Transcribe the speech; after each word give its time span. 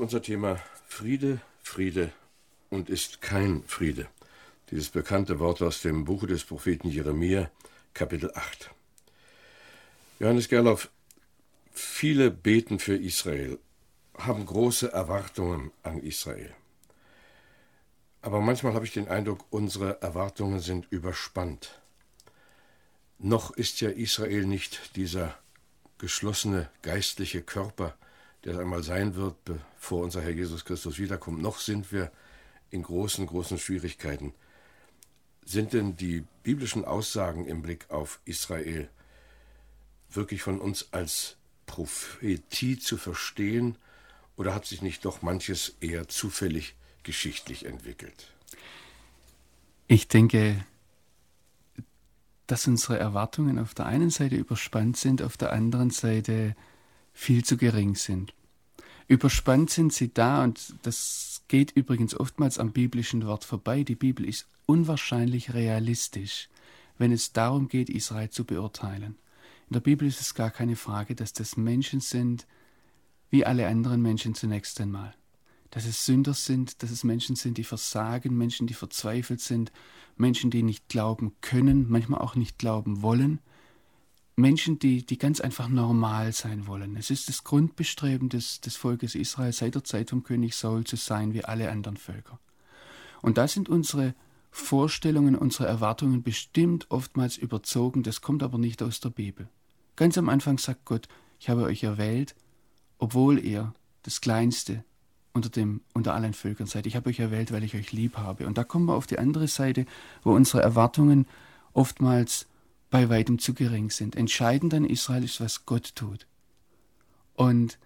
Unser 0.00 0.22
Thema 0.22 0.58
Friede, 0.88 1.40
Friede 1.62 2.10
und 2.70 2.88
ist 2.88 3.20
kein 3.20 3.62
Friede. 3.64 4.08
Dieses 4.70 4.88
bekannte 4.88 5.38
Wort 5.38 5.60
aus 5.60 5.82
dem 5.82 6.06
Buche 6.06 6.26
des 6.26 6.42
Propheten 6.44 6.88
Jeremia, 6.88 7.50
Kapitel 7.92 8.32
8. 8.34 8.70
Johannes 10.18 10.48
Gerloff, 10.48 10.90
viele 11.72 12.30
beten 12.30 12.78
für 12.78 12.96
Israel, 12.96 13.58
haben 14.16 14.46
große 14.46 14.90
Erwartungen 14.90 15.70
an 15.82 16.00
Israel. 16.00 16.54
Aber 18.22 18.40
manchmal 18.40 18.72
habe 18.72 18.86
ich 18.86 18.94
den 18.94 19.08
Eindruck, 19.08 19.44
unsere 19.50 20.00
Erwartungen 20.00 20.60
sind 20.60 20.86
überspannt. 20.90 21.78
Noch 23.18 23.50
ist 23.50 23.82
ja 23.82 23.90
Israel 23.90 24.46
nicht 24.46 24.96
dieser 24.96 25.38
geschlossene 25.98 26.70
geistliche 26.80 27.42
Körper, 27.42 27.94
der 28.44 28.58
einmal 28.58 28.82
sein 28.82 29.14
wird, 29.14 29.36
bevor 29.44 30.02
unser 30.02 30.22
Herr 30.22 30.30
Jesus 30.30 30.64
Christus 30.64 30.98
wiederkommt. 30.98 31.42
Noch 31.42 31.58
sind 31.58 31.92
wir 31.92 32.10
in 32.70 32.82
großen, 32.82 33.26
großen 33.26 33.58
Schwierigkeiten. 33.58 34.32
Sind 35.44 35.72
denn 35.72 35.96
die 35.96 36.24
biblischen 36.42 36.84
Aussagen 36.84 37.46
im 37.46 37.62
Blick 37.62 37.90
auf 37.90 38.20
Israel 38.24 38.88
wirklich 40.10 40.42
von 40.42 40.60
uns 40.60 40.92
als 40.92 41.36
Prophetie 41.66 42.78
zu 42.78 42.96
verstehen 42.96 43.76
oder 44.36 44.54
hat 44.54 44.66
sich 44.66 44.82
nicht 44.82 45.04
doch 45.04 45.22
manches 45.22 45.74
eher 45.80 46.08
zufällig 46.08 46.74
geschichtlich 47.02 47.66
entwickelt? 47.66 48.32
Ich 49.86 50.08
denke, 50.08 50.64
dass 52.46 52.66
unsere 52.66 52.98
Erwartungen 52.98 53.58
auf 53.58 53.74
der 53.74 53.86
einen 53.86 54.10
Seite 54.10 54.36
überspannt 54.36 54.96
sind, 54.96 55.22
auf 55.22 55.36
der 55.36 55.52
anderen 55.52 55.90
Seite 55.90 56.56
viel 57.12 57.44
zu 57.44 57.56
gering 57.56 57.94
sind. 57.94 58.34
Überspannt 59.08 59.70
sind 59.70 59.92
sie 59.92 60.14
da 60.14 60.44
und 60.44 60.74
das 60.82 61.42
geht 61.48 61.72
übrigens 61.72 62.14
oftmals 62.14 62.58
am 62.58 62.72
biblischen 62.72 63.26
Wort 63.26 63.44
vorbei. 63.44 63.82
Die 63.82 63.96
Bibel 63.96 64.24
ist 64.24 64.46
unwahrscheinlich 64.66 65.52
realistisch, 65.52 66.48
wenn 66.96 67.10
es 67.10 67.32
darum 67.32 67.66
geht, 67.66 67.90
Israel 67.90 68.30
zu 68.30 68.44
beurteilen. 68.44 69.16
In 69.68 69.74
der 69.74 69.80
Bibel 69.80 70.06
ist 70.06 70.20
es 70.20 70.34
gar 70.34 70.50
keine 70.50 70.76
Frage, 70.76 71.14
dass 71.14 71.32
das 71.32 71.56
Menschen 71.56 72.00
sind, 72.00 72.46
wie 73.30 73.44
alle 73.44 73.66
anderen 73.66 74.02
Menschen 74.02 74.34
zunächst 74.34 74.80
einmal. 74.80 75.14
Dass 75.70 75.86
es 75.86 76.04
Sünder 76.04 76.34
sind, 76.34 76.82
dass 76.82 76.90
es 76.90 77.04
Menschen 77.04 77.36
sind, 77.36 77.58
die 77.58 77.64
versagen, 77.64 78.36
Menschen, 78.36 78.66
die 78.66 78.74
verzweifelt 78.74 79.40
sind, 79.40 79.72
Menschen, 80.16 80.50
die 80.50 80.62
nicht 80.62 80.88
glauben 80.88 81.32
können, 81.40 81.86
manchmal 81.88 82.20
auch 82.20 82.34
nicht 82.34 82.58
glauben 82.58 83.02
wollen, 83.02 83.40
Menschen, 84.36 84.78
die, 84.78 85.04
die 85.04 85.18
ganz 85.18 85.40
einfach 85.40 85.68
normal 85.68 86.32
sein 86.32 86.66
wollen. 86.66 86.96
Es 86.96 87.10
ist 87.10 87.28
das 87.28 87.44
Grundbestreben 87.44 88.28
des, 88.28 88.60
des 88.60 88.76
Volkes 88.76 89.14
Israel 89.14 89.52
seit 89.52 89.74
der 89.74 89.84
Zeit 89.84 90.10
vom 90.10 90.22
König 90.22 90.54
Saul 90.54 90.84
zu 90.84 90.96
sein 90.96 91.34
wie 91.34 91.44
alle 91.44 91.70
anderen 91.70 91.96
Völker. 91.96 92.38
Und 93.22 93.38
da 93.38 93.46
sind 93.48 93.68
unsere 93.68 94.14
Vorstellungen, 94.50 95.36
unsere 95.36 95.66
Erwartungen 95.66 96.22
bestimmt 96.22 96.86
oftmals 96.90 97.36
überzogen, 97.36 98.02
das 98.02 98.20
kommt 98.20 98.42
aber 98.42 98.58
nicht 98.58 98.82
aus 98.82 99.00
der 99.00 99.10
Bibel. 99.10 99.48
Ganz 99.96 100.18
am 100.18 100.28
Anfang 100.28 100.58
sagt 100.58 100.84
Gott, 100.86 101.08
ich 101.38 101.48
habe 101.48 101.64
euch 101.64 101.82
erwählt, 101.82 102.34
obwohl 102.98 103.38
ihr 103.38 103.74
das 104.02 104.20
Kleinste 104.20 104.84
unter, 105.32 105.48
dem, 105.48 105.82
unter 105.94 106.14
allen 106.14 106.34
Völkern 106.34 106.66
seid. 106.66 106.86
Ich 106.86 106.96
habe 106.96 107.10
euch 107.10 107.20
erwählt, 107.20 107.52
weil 107.52 107.62
ich 107.62 107.74
euch 107.74 107.92
lieb 107.92 108.16
habe. 108.16 108.46
Und 108.46 108.58
da 108.58 108.64
kommen 108.64 108.86
wir 108.86 108.94
auf 108.94 109.06
die 109.06 109.18
andere 109.18 109.46
Seite, 109.46 109.86
wo 110.22 110.32
unsere 110.32 110.62
Erwartungen 110.62 111.26
oftmals 111.72 112.46
bei 112.90 113.08
weitem 113.08 113.38
zu 113.38 113.54
gering 113.54 113.90
sind. 113.90 114.16
Entscheidend 114.16 114.74
an 114.74 114.84
Israel 114.84 115.24
ist, 115.24 115.40
was 115.40 115.64
Gott 115.64 115.94
tut. 115.94 116.26
Und 117.34 117.78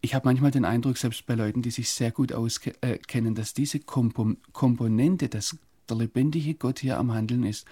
ich 0.00 0.14
habe 0.14 0.28
manchmal 0.28 0.50
den 0.50 0.64
Eindruck, 0.64 0.98
selbst 0.98 1.26
bei 1.26 1.34
Leuten, 1.34 1.62
die 1.62 1.70
sich 1.70 1.90
sehr 1.90 2.10
gut 2.10 2.32
auskennen, 2.32 3.34
dass 3.34 3.54
diese 3.54 3.78
Komponente, 3.78 5.28
dass 5.28 5.56
der 5.88 5.96
lebendige 5.96 6.54
Gott 6.54 6.80
hier 6.80 6.98
am 6.98 7.12
Handeln 7.12 7.44
ist, 7.44 7.66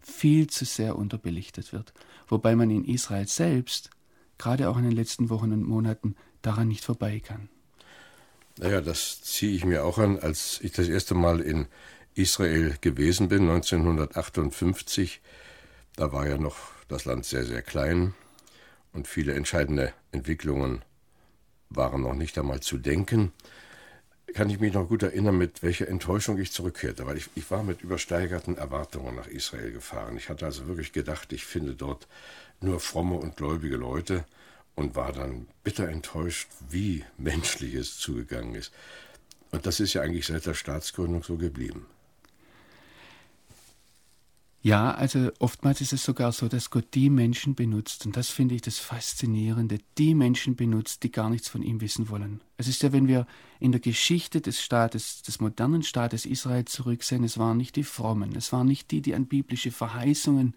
viel 0.00 0.48
zu 0.48 0.64
sehr 0.64 0.96
unterbelichtet 0.96 1.72
wird. 1.72 1.92
Wobei 2.26 2.56
man 2.56 2.70
in 2.70 2.84
Israel 2.84 3.28
selbst, 3.28 3.90
gerade 4.38 4.68
auch 4.68 4.78
in 4.78 4.84
den 4.84 4.92
letzten 4.92 5.28
Wochen 5.30 5.52
und 5.52 5.62
Monaten, 5.62 6.16
daran 6.42 6.68
nicht 6.68 6.84
vorbei 6.84 7.20
kann. 7.20 7.48
Naja, 8.58 8.80
das 8.80 9.20
ziehe 9.22 9.52
ich 9.52 9.64
mir 9.64 9.84
auch 9.84 9.98
an, 9.98 10.18
als 10.18 10.60
ich 10.62 10.72
das 10.72 10.88
erste 10.88 11.14
Mal 11.14 11.40
in 11.40 11.66
Israel 12.14 12.76
gewesen 12.80 13.28
bin, 13.28 13.42
1958 13.42 15.20
da 15.96 16.12
war 16.12 16.28
ja 16.28 16.38
noch 16.38 16.56
das 16.88 17.04
Land 17.04 17.24
sehr, 17.24 17.44
sehr 17.44 17.62
klein 17.62 18.14
und 18.92 19.08
viele 19.08 19.34
entscheidende 19.34 19.92
Entwicklungen 20.12 20.82
waren 21.70 22.02
noch 22.02 22.14
nicht 22.14 22.38
einmal 22.38 22.60
zu 22.60 22.78
denken. 22.78 23.32
Kann 24.34 24.50
ich 24.50 24.58
mich 24.58 24.72
noch 24.72 24.88
gut 24.88 25.02
erinnern, 25.02 25.38
mit 25.38 25.62
welcher 25.62 25.88
Enttäuschung 25.88 26.38
ich 26.38 26.50
zurückkehrte, 26.50 27.06
weil 27.06 27.16
ich, 27.16 27.28
ich 27.36 27.50
war 27.50 27.62
mit 27.62 27.82
übersteigerten 27.82 28.56
Erwartungen 28.56 29.14
nach 29.14 29.28
Israel 29.28 29.72
gefahren. 29.72 30.16
Ich 30.16 30.28
hatte 30.28 30.46
also 30.46 30.66
wirklich 30.66 30.92
gedacht, 30.92 31.32
ich 31.32 31.44
finde 31.44 31.74
dort 31.74 32.08
nur 32.60 32.80
fromme 32.80 33.16
und 33.16 33.36
gläubige 33.36 33.76
Leute 33.76 34.24
und 34.74 34.96
war 34.96 35.12
dann 35.12 35.46
bitter 35.62 35.88
enttäuscht, 35.88 36.48
wie 36.68 37.04
menschlich 37.18 37.74
es 37.74 37.98
zugegangen 37.98 38.54
ist. 38.54 38.72
Und 39.52 39.66
das 39.66 39.78
ist 39.78 39.94
ja 39.94 40.02
eigentlich 40.02 40.26
seit 40.26 40.46
der 40.46 40.54
Staatsgründung 40.54 41.22
so 41.22 41.36
geblieben. 41.36 41.86
Ja, 44.64 44.94
also 44.94 45.30
oftmals 45.40 45.82
ist 45.82 45.92
es 45.92 46.02
sogar 46.02 46.32
so, 46.32 46.48
dass 46.48 46.70
Gott 46.70 46.86
die 46.94 47.10
Menschen 47.10 47.54
benutzt, 47.54 48.06
und 48.06 48.16
das 48.16 48.30
finde 48.30 48.54
ich 48.54 48.62
das 48.62 48.78
Faszinierende, 48.78 49.76
die 49.98 50.14
Menschen 50.14 50.56
benutzt, 50.56 51.02
die 51.02 51.12
gar 51.12 51.28
nichts 51.28 51.50
von 51.50 51.62
ihm 51.62 51.82
wissen 51.82 52.08
wollen. 52.08 52.40
Es 52.56 52.66
ist 52.66 52.82
ja, 52.82 52.90
wenn 52.90 53.06
wir 53.06 53.26
in 53.60 53.72
der 53.72 53.80
Geschichte 53.82 54.40
des 54.40 54.62
Staates, 54.62 55.20
des 55.20 55.38
modernen 55.38 55.82
Staates 55.82 56.24
Israel 56.24 56.64
zurücksehen, 56.64 57.24
es 57.24 57.36
waren 57.36 57.58
nicht 57.58 57.76
die 57.76 57.84
Frommen, 57.84 58.34
es 58.36 58.54
waren 58.54 58.66
nicht 58.66 58.90
die, 58.90 59.02
die 59.02 59.14
an 59.14 59.26
biblische 59.26 59.70
Verheißungen 59.70 60.54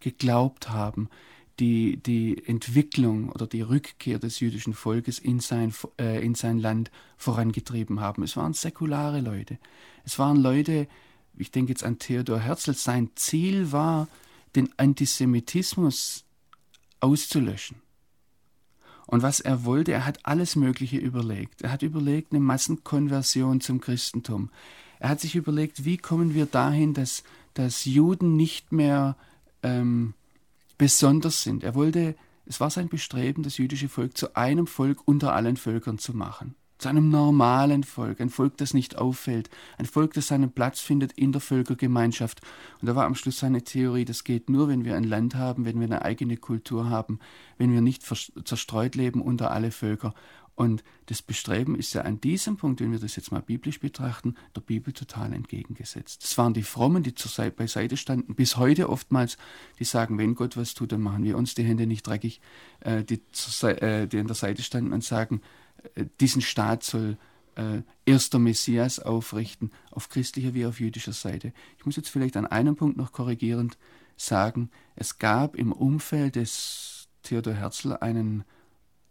geglaubt 0.00 0.70
haben, 0.70 1.10
die 1.58 1.98
die 1.98 2.42
Entwicklung 2.46 3.28
oder 3.28 3.46
die 3.46 3.60
Rückkehr 3.60 4.18
des 4.18 4.40
jüdischen 4.40 4.72
Volkes 4.72 5.18
in 5.18 5.38
sein, 5.38 5.74
äh, 6.00 6.24
in 6.24 6.34
sein 6.34 6.58
Land 6.58 6.90
vorangetrieben 7.18 8.00
haben. 8.00 8.22
Es 8.22 8.38
waren 8.38 8.54
säkulare 8.54 9.20
Leute. 9.20 9.58
Es 10.06 10.18
waren 10.18 10.38
Leute, 10.38 10.88
ich 11.36 11.50
denke 11.50 11.72
jetzt 11.72 11.84
an 11.84 11.98
Theodor 11.98 12.40
Herzl, 12.40 12.74
sein 12.74 13.10
Ziel 13.14 13.72
war, 13.72 14.08
den 14.56 14.68
Antisemitismus 14.76 16.24
auszulöschen. 17.00 17.76
Und 19.06 19.22
was 19.22 19.40
er 19.40 19.64
wollte, 19.64 19.92
er 19.92 20.06
hat 20.06 20.24
alles 20.24 20.54
Mögliche 20.54 20.98
überlegt. 20.98 21.62
Er 21.62 21.72
hat 21.72 21.82
überlegt, 21.82 22.32
eine 22.32 22.40
Massenkonversion 22.40 23.60
zum 23.60 23.80
Christentum. 23.80 24.50
Er 25.00 25.08
hat 25.08 25.20
sich 25.20 25.34
überlegt, 25.34 25.84
wie 25.84 25.96
kommen 25.96 26.34
wir 26.34 26.46
dahin, 26.46 26.94
dass, 26.94 27.24
dass 27.54 27.84
Juden 27.84 28.36
nicht 28.36 28.70
mehr 28.70 29.16
ähm, 29.62 30.14
besonders 30.78 31.42
sind. 31.42 31.64
Er 31.64 31.74
wollte, 31.74 32.14
es 32.46 32.60
war 32.60 32.70
sein 32.70 32.88
Bestreben, 32.88 33.42
das 33.42 33.58
jüdische 33.58 33.88
Volk 33.88 34.16
zu 34.16 34.36
einem 34.36 34.66
Volk 34.66 35.00
unter 35.06 35.34
allen 35.34 35.56
Völkern 35.56 35.98
zu 35.98 36.16
machen 36.16 36.54
zu 36.80 36.88
einem 36.88 37.10
normalen 37.10 37.84
Volk, 37.84 38.20
ein 38.20 38.30
Volk, 38.30 38.56
das 38.56 38.74
nicht 38.74 38.96
auffällt, 38.96 39.50
ein 39.78 39.86
Volk, 39.86 40.14
das 40.14 40.28
seinen 40.28 40.50
Platz 40.50 40.80
findet 40.80 41.12
in 41.12 41.32
der 41.32 41.40
Völkergemeinschaft. 41.40 42.40
Und 42.80 42.88
da 42.88 42.96
war 42.96 43.04
am 43.04 43.14
Schluss 43.14 43.38
seine 43.38 43.62
Theorie, 43.62 44.04
das 44.04 44.24
geht 44.24 44.48
nur, 44.48 44.68
wenn 44.68 44.84
wir 44.84 44.96
ein 44.96 45.04
Land 45.04 45.34
haben, 45.34 45.64
wenn 45.64 45.78
wir 45.78 45.86
eine 45.86 46.02
eigene 46.02 46.36
Kultur 46.36 46.88
haben, 46.88 47.18
wenn 47.58 47.72
wir 47.72 47.82
nicht 47.82 48.02
zerstreut 48.02 48.94
leben 48.94 49.20
unter 49.20 49.50
alle 49.50 49.70
Völker. 49.70 50.14
Und 50.60 50.84
das 51.06 51.22
Bestreben 51.22 51.74
ist 51.74 51.94
ja 51.94 52.02
an 52.02 52.20
diesem 52.20 52.58
Punkt, 52.58 52.80
wenn 52.80 52.92
wir 52.92 52.98
das 52.98 53.16
jetzt 53.16 53.32
mal 53.32 53.40
biblisch 53.40 53.80
betrachten, 53.80 54.34
der 54.54 54.60
Bibel 54.60 54.92
total 54.92 55.32
entgegengesetzt. 55.32 56.22
Das 56.22 56.36
waren 56.36 56.52
die 56.52 56.62
Frommen, 56.62 57.02
die 57.02 57.14
zur 57.14 57.30
Seite, 57.30 57.56
beiseite 57.56 57.96
standen, 57.96 58.34
bis 58.34 58.58
heute 58.58 58.90
oftmals, 58.90 59.38
die 59.78 59.84
sagen, 59.84 60.18
wenn 60.18 60.34
Gott 60.34 60.58
was 60.58 60.74
tut, 60.74 60.92
dann 60.92 61.00
machen 61.00 61.24
wir 61.24 61.38
uns 61.38 61.54
die 61.54 61.62
Hände 61.62 61.86
nicht 61.86 62.06
dreckig, 62.06 62.42
äh, 62.80 63.04
die, 63.04 63.22
äh, 63.62 64.06
die 64.06 64.18
an 64.18 64.26
der 64.26 64.36
Seite 64.36 64.62
standen 64.62 64.92
und 64.92 65.02
sagen, 65.02 65.40
diesen 66.20 66.42
Staat 66.42 66.82
soll 66.82 67.16
äh, 67.56 67.82
erster 68.06 68.38
Messias 68.38 68.98
aufrichten, 68.98 69.70
auf 69.90 70.08
christlicher 70.08 70.54
wie 70.54 70.66
auf 70.66 70.80
jüdischer 70.80 71.12
Seite. 71.12 71.52
Ich 71.78 71.86
muss 71.86 71.96
jetzt 71.96 72.08
vielleicht 72.08 72.36
an 72.36 72.46
einem 72.46 72.76
Punkt 72.76 72.96
noch 72.96 73.12
korrigierend 73.12 73.78
sagen, 74.16 74.70
es 74.96 75.18
gab 75.18 75.56
im 75.56 75.72
Umfeld 75.72 76.36
des 76.36 77.08
Theodor 77.22 77.54
Herzl 77.54 77.92
einen 78.00 78.44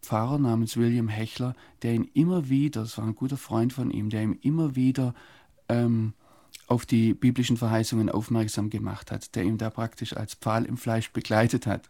Pfarrer 0.01 0.39
namens 0.39 0.77
William 0.77 1.10
Hechler, 1.10 1.56
der 1.81 1.94
ihn 1.94 2.10
immer 2.13 2.50
wieder, 2.50 2.81
das 2.81 2.98
war 2.98 3.06
ein 3.06 3.15
guter 3.15 3.38
Freund 3.38 3.74
von 3.74 3.92
ihm, 3.92 4.10
der 4.10 4.24
ihm 4.24 4.38
immer 4.42 4.75
wieder 4.75 5.13
ähm, 5.68 6.13
auf 6.68 6.86
die 6.86 7.13
biblischen 7.13 7.57
Verheißungen 7.57 8.10
aufmerksam 8.10 8.69
gemacht 8.69 9.12
hat, 9.12 9.36
der 9.36 9.44
ihm 9.44 9.57
da 9.57 9.69
praktisch 9.69 10.15
als 10.15 10.36
Pfahl 10.36 10.65
im 10.65 10.77
Fleisch 10.77 11.12
begleitet 11.12 11.68
hat. 11.68 11.89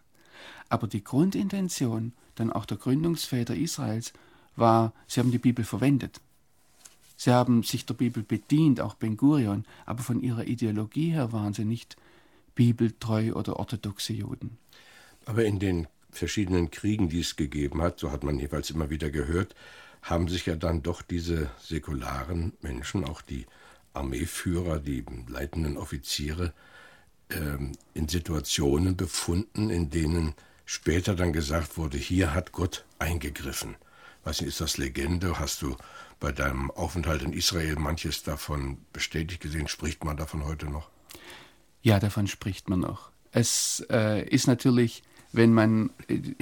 Aber 0.70 0.88
die 0.88 1.04
Grundintention 1.04 2.14
dann 2.36 2.52
auch 2.52 2.66
der 2.66 2.78
Gründungsväter 2.78 3.56
Israels 3.56 4.14
war, 4.60 4.94
sie 5.08 5.20
haben 5.20 5.32
die 5.32 5.38
Bibel 5.38 5.66
verwendet. 5.66 6.22
Sie 7.18 7.32
haben 7.32 7.64
sich 7.64 7.86
der 7.86 7.96
Bibel 7.96 8.24
bedient, 8.24 8.80
auch 8.80 8.94
Ben 8.94 9.18
Gurion, 9.18 9.66
aber 9.86 10.04
von 10.04 10.22
ihrer 10.22 10.46
Ideologie 10.46 11.12
her 11.12 11.34
waren 11.34 11.54
sie 11.54 11.66
nicht 11.66 11.98
bibeltreu 12.56 13.34
oder 13.34 13.58
orthodoxe 13.58 14.14
Juden. 14.14 14.58
Aber 15.26 15.44
in 15.46 15.60
den 15.60 15.88
verschiedenen 16.12 16.72
Kriegen, 16.72 17.10
die 17.10 17.20
es 17.20 17.36
gegeben 17.36 17.82
hat, 17.82 18.00
so 18.00 18.12
hat 18.12 18.24
man 18.24 18.40
jeweils 18.40 18.70
immer 18.70 18.90
wieder 18.90 19.10
gehört, 19.10 19.56
haben 20.02 20.28
sich 20.28 20.46
ja 20.46 20.56
dann 20.56 20.82
doch 20.82 21.02
diese 21.02 21.50
säkularen 21.60 22.54
Menschen, 22.62 23.04
auch 23.04 23.22
die 23.22 23.46
Armeeführer, 23.94 24.80
die 24.80 25.04
leitenden 25.28 25.78
Offiziere, 25.78 26.54
ähm, 27.30 27.74
in 27.94 28.08
Situationen 28.08 28.96
befunden, 28.96 29.70
in 29.70 29.90
denen 29.90 30.34
später 30.66 31.16
dann 31.16 31.34
gesagt 31.34 31.78
wurde, 31.78 31.98
hier 31.98 32.34
hat 32.34 32.52
Gott 32.52 32.86
eingegriffen. 32.98 33.76
Was 34.30 34.42
ist 34.42 34.62
das 34.62 34.78
Legende? 34.78 35.40
Hast 35.40 35.64
du 35.64 35.76
bei 36.20 36.32
deinem 36.32 36.70
Aufenthalt 36.70 37.24
in 37.24 37.34
Israel 37.34 37.78
manches 37.78 38.22
davon 38.22 38.78
bestätigt 38.94 39.42
gesehen? 39.42 39.68
Spricht 39.68 40.04
man 40.04 40.18
davon 40.18 40.46
heute 40.46 40.68
noch? 40.68 40.92
Ja, 41.82 42.00
davon 42.00 42.28
spricht 42.28 42.70
man 42.70 42.82
noch. 42.82 43.10
Es 43.32 43.84
äh, 43.90 44.24
ist 44.30 44.46
natürlich, 44.46 45.02
wenn 45.32 45.52
man, 45.52 45.90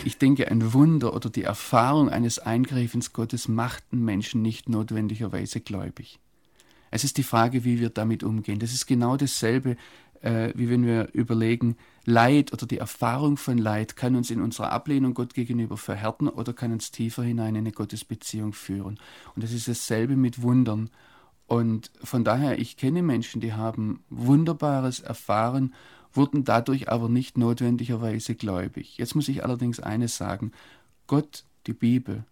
ich 0.03 0.17
denke, 0.17 0.51
ein 0.51 0.73
Wunder 0.73 1.13
oder 1.13 1.29
die 1.29 1.43
Erfahrung 1.43 2.09
eines 2.09 2.39
Eingreifens 2.39 3.13
Gottes 3.13 3.47
macht 3.47 3.85
einen 3.93 4.03
Menschen 4.03 4.41
nicht 4.41 4.67
notwendigerweise 4.67 5.61
gläubig. 5.61 6.19
Es 6.91 7.05
ist 7.05 7.15
die 7.15 7.23
Frage, 7.23 7.63
wie 7.63 7.79
wir 7.79 7.89
damit 7.89 8.21
umgehen. 8.21 8.59
Das 8.59 8.73
ist 8.73 8.85
genau 8.85 9.15
dasselbe, 9.15 9.77
äh, 10.21 10.51
wie 10.55 10.69
wenn 10.69 10.85
wir 10.85 11.09
überlegen, 11.13 11.77
Leid 12.05 12.53
oder 12.53 12.65
die 12.65 12.77
Erfahrung 12.77 13.37
von 13.37 13.57
Leid 13.57 13.95
kann 13.95 14.15
uns 14.15 14.31
in 14.31 14.41
unserer 14.41 14.71
Ablehnung 14.71 15.13
Gott 15.13 15.33
gegenüber 15.33 15.77
verhärten 15.77 16.29
oder 16.29 16.53
kann 16.53 16.71
uns 16.71 16.91
tiefer 16.91 17.23
hinein 17.23 17.55
in 17.55 17.61
eine 17.61 17.71
Gottesbeziehung 17.71 18.53
führen. 18.53 18.97
Und 19.35 19.43
das 19.43 19.51
ist 19.51 19.67
dasselbe 19.67 20.15
mit 20.15 20.41
Wundern. 20.41 20.89
Und 21.47 21.91
von 22.03 22.23
daher, 22.23 22.59
ich 22.59 22.77
kenne 22.77 23.01
Menschen, 23.01 23.41
die 23.41 23.53
haben 23.53 24.03
Wunderbares 24.09 24.99
erfahren, 24.99 25.73
wurden 26.13 26.43
dadurch 26.43 26.89
aber 26.89 27.09
nicht 27.09 27.37
notwendigerweise 27.37 28.35
gläubig. 28.35 28.97
Jetzt 28.97 29.15
muss 29.15 29.27
ich 29.27 29.43
allerdings 29.43 29.79
eines 29.79 30.17
sagen, 30.17 30.51
Gott, 31.07 31.43
die 31.67 31.73
Bibel, 31.73 32.25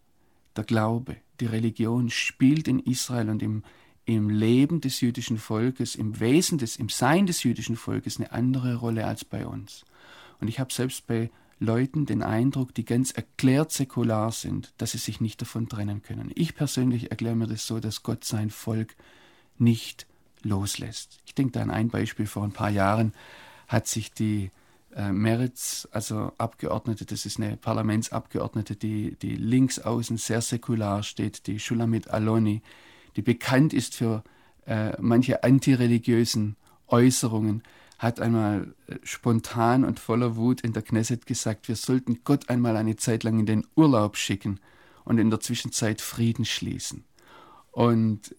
der 0.55 0.63
Glaube, 0.63 1.17
die 1.39 1.45
Religion 1.45 2.09
spielt 2.09 2.67
in 2.67 2.79
Israel 2.79 3.29
und 3.29 3.43
im, 3.43 3.63
im 4.05 4.29
Leben 4.29 4.81
des 4.81 5.01
jüdischen 5.01 5.37
Volkes, 5.37 5.95
im 5.95 6.19
Wesen 6.19 6.57
des, 6.57 6.77
im 6.77 6.89
Sein 6.89 7.25
des 7.25 7.43
jüdischen 7.43 7.75
Volkes 7.75 8.17
eine 8.17 8.31
andere 8.31 8.75
Rolle 8.75 9.05
als 9.05 9.25
bei 9.25 9.45
uns. 9.45 9.85
Und 10.39 10.47
ich 10.47 10.59
habe 10.59 10.71
selbst 10.71 11.07
bei 11.07 11.31
Leuten 11.59 12.05
den 12.05 12.21
Eindruck, 12.21 12.73
die 12.73 12.85
ganz 12.85 13.11
erklärt 13.11 13.71
säkular 13.71 14.31
sind, 14.31 14.73
dass 14.77 14.91
sie 14.91 14.97
sich 14.97 15.21
nicht 15.21 15.41
davon 15.41 15.69
trennen 15.69 16.03
können. 16.03 16.31
Ich 16.35 16.53
persönlich 16.53 17.09
erkläre 17.11 17.35
mir 17.35 17.47
das 17.47 17.65
so, 17.65 17.79
dass 17.79 18.03
Gott 18.03 18.25
sein 18.25 18.49
Volk 18.49 18.95
nicht 19.57 20.05
loslässt. 20.43 21.19
Ich 21.25 21.33
denke 21.33 21.53
da 21.53 21.61
an 21.61 21.71
ein 21.71 21.89
Beispiel 21.89 22.27
vor 22.27 22.43
ein 22.43 22.51
paar 22.51 22.69
Jahren 22.69 23.13
hat 23.67 23.87
sich 23.87 24.11
die 24.11 24.51
äh, 24.95 25.11
Meritz, 25.11 25.87
also 25.91 26.31
Abgeordnete, 26.37 27.05
das 27.05 27.25
ist 27.25 27.39
eine 27.39 27.57
Parlamentsabgeordnete, 27.57 28.75
die, 28.75 29.15
die 29.21 29.35
links 29.35 29.79
außen 29.79 30.17
sehr 30.17 30.41
säkular 30.41 31.03
steht, 31.03 31.47
die 31.47 31.59
Shulamit 31.59 32.09
Aloni, 32.09 32.61
die 33.15 33.21
bekannt 33.21 33.73
ist 33.73 33.95
für 33.95 34.23
äh, 34.65 34.93
manche 34.99 35.43
antireligiösen 35.43 36.55
Äußerungen, 36.87 37.63
hat 37.97 38.19
einmal 38.19 38.73
äh, 38.87 38.95
spontan 39.03 39.83
und 39.83 39.99
voller 39.99 40.35
Wut 40.35 40.61
in 40.61 40.73
der 40.73 40.83
Knesset 40.83 41.25
gesagt, 41.25 41.67
wir 41.67 41.75
sollten 41.75 42.23
Gott 42.23 42.49
einmal 42.49 42.75
eine 42.77 42.95
Zeit 42.95 43.23
lang 43.23 43.39
in 43.39 43.45
den 43.45 43.65
Urlaub 43.75 44.17
schicken 44.17 44.59
und 45.05 45.17
in 45.17 45.29
der 45.29 45.39
Zwischenzeit 45.39 46.01
Frieden 46.01 46.45
schließen. 46.45 47.05
Und 47.71 48.35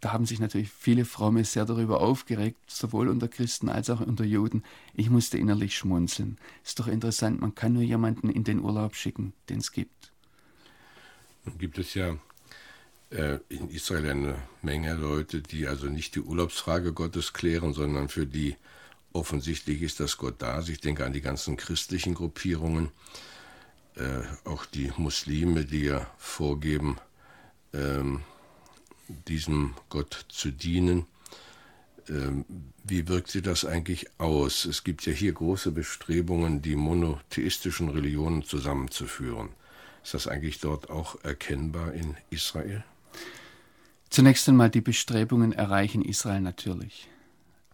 da 0.00 0.12
haben 0.12 0.26
sich 0.26 0.40
natürlich 0.40 0.70
viele 0.70 1.04
Fromme 1.04 1.44
sehr 1.44 1.64
darüber 1.64 2.00
aufgeregt, 2.00 2.58
sowohl 2.68 3.08
unter 3.08 3.28
Christen 3.28 3.68
als 3.68 3.90
auch 3.90 4.00
unter 4.00 4.24
Juden. 4.24 4.62
Ich 4.94 5.10
musste 5.10 5.38
innerlich 5.38 5.76
schmunzeln. 5.76 6.38
Ist 6.64 6.78
doch 6.78 6.86
interessant, 6.86 7.40
man 7.40 7.54
kann 7.54 7.72
nur 7.72 7.82
jemanden 7.82 8.28
in 8.28 8.44
den 8.44 8.60
Urlaub 8.60 8.94
schicken, 8.94 9.32
den 9.48 9.58
es 9.58 9.72
gibt. 9.72 10.12
Nun 11.44 11.58
gibt 11.58 11.78
es 11.78 11.94
ja 11.94 12.18
in 13.10 13.70
Israel 13.70 14.10
eine 14.10 14.34
Menge 14.62 14.94
Leute, 14.94 15.40
die 15.40 15.68
also 15.68 15.86
nicht 15.86 16.16
die 16.16 16.20
Urlaubsfrage 16.20 16.92
Gottes 16.92 17.32
klären, 17.32 17.72
sondern 17.72 18.08
für 18.08 18.26
die 18.26 18.56
offensichtlich 19.16 19.82
ist, 19.82 20.00
dass 20.00 20.18
Gott 20.18 20.36
da 20.38 20.58
ist. 20.58 20.68
Ich 20.68 20.80
denke 20.80 21.04
an 21.04 21.12
die 21.12 21.20
ganzen 21.20 21.56
christlichen 21.56 22.14
Gruppierungen, 22.14 22.90
äh, 23.96 24.22
auch 24.44 24.66
die 24.66 24.92
Muslime, 24.96 25.64
die 25.64 25.84
ja 25.84 26.10
vorgeben, 26.18 26.98
ähm, 27.72 28.22
diesem 29.08 29.74
Gott 29.88 30.26
zu 30.28 30.50
dienen. 30.50 31.06
Ähm, 32.08 32.44
wie 32.84 33.08
wirkt 33.08 33.30
sich 33.30 33.42
das 33.42 33.64
eigentlich 33.64 34.06
aus? 34.18 34.64
Es 34.64 34.84
gibt 34.84 35.06
ja 35.06 35.12
hier 35.12 35.32
große 35.32 35.72
Bestrebungen, 35.72 36.62
die 36.62 36.76
monotheistischen 36.76 37.88
Religionen 37.88 38.42
zusammenzuführen. 38.42 39.48
Ist 40.04 40.14
das 40.14 40.28
eigentlich 40.28 40.60
dort 40.60 40.90
auch 40.90 41.24
erkennbar 41.24 41.94
in 41.94 42.16
Israel? 42.30 42.84
Zunächst 44.16 44.48
einmal 44.48 44.70
die 44.70 44.80
Bestrebungen 44.80 45.52
erreichen 45.52 46.00
Israel 46.00 46.40
natürlich. 46.40 47.06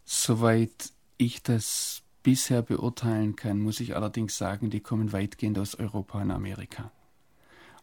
Soweit 0.04 0.92
ich 1.16 1.40
das 1.44 2.02
bisher 2.24 2.62
beurteilen 2.62 3.36
kann, 3.36 3.60
muss 3.60 3.78
ich 3.78 3.94
allerdings 3.94 4.38
sagen, 4.38 4.68
die 4.68 4.80
kommen 4.80 5.12
weitgehend 5.12 5.56
aus 5.60 5.76
Europa 5.76 6.20
und 6.20 6.32
Amerika. 6.32 6.90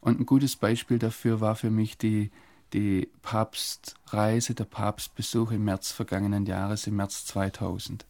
Und 0.02 0.20
ein 0.20 0.26
gutes 0.26 0.58
Beispiel 0.58 1.00
dafür 1.00 1.40
war 1.40 1.56
für 1.56 1.70
mich 1.70 1.98
die, 1.98 2.32
die 2.74 3.08
Papstreise, 3.22 4.56
der 4.56 4.66
Papstbesuch 4.66 5.52
im 5.52 5.64
März 5.64 5.94
vergangenen 5.94 6.46
Jahres, 6.46 6.86
im 6.86 6.98
März 6.98 7.28
2000. 7.28 8.06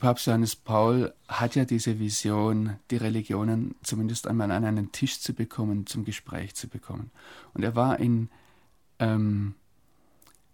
Papst 0.00 0.26
Johannes 0.26 0.56
Paul 0.56 1.14
hat 1.28 1.54
ja 1.54 1.64
diese 1.64 2.00
Vision, 2.00 2.74
die 2.90 2.96
Religionen 2.96 3.76
zumindest 3.84 4.26
einmal 4.26 4.50
an 4.50 4.64
einen 4.64 4.90
Tisch 4.90 5.20
zu 5.20 5.32
bekommen, 5.32 5.86
zum 5.86 6.04
Gespräch 6.04 6.56
zu 6.56 6.66
bekommen. 6.66 7.12
Und 7.54 7.62
er 7.62 7.76
war 7.76 8.00
in 8.00 8.30
ähm, 8.98 9.54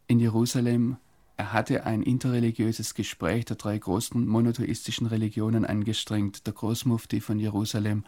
in 0.07 0.21
Jerusalem. 0.21 0.97
Er 1.37 1.53
hatte 1.53 1.87
ein 1.87 2.03
interreligiöses 2.03 2.95
Gespräch 2.95 3.45
der 3.47 3.57
drei 3.57 3.79
großen 3.79 4.27
monotheistischen 4.27 5.07
Religionen 5.07 5.65
angestrengt. 5.65 6.47
Der 6.47 6.53
Großmufti 6.53 7.21
von 7.21 7.39
Jerusalem 7.39 8.05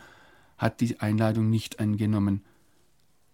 hat 0.58 0.80
die 0.80 1.00
Einladung 1.00 1.50
nicht 1.50 1.80
angenommen. 1.80 2.44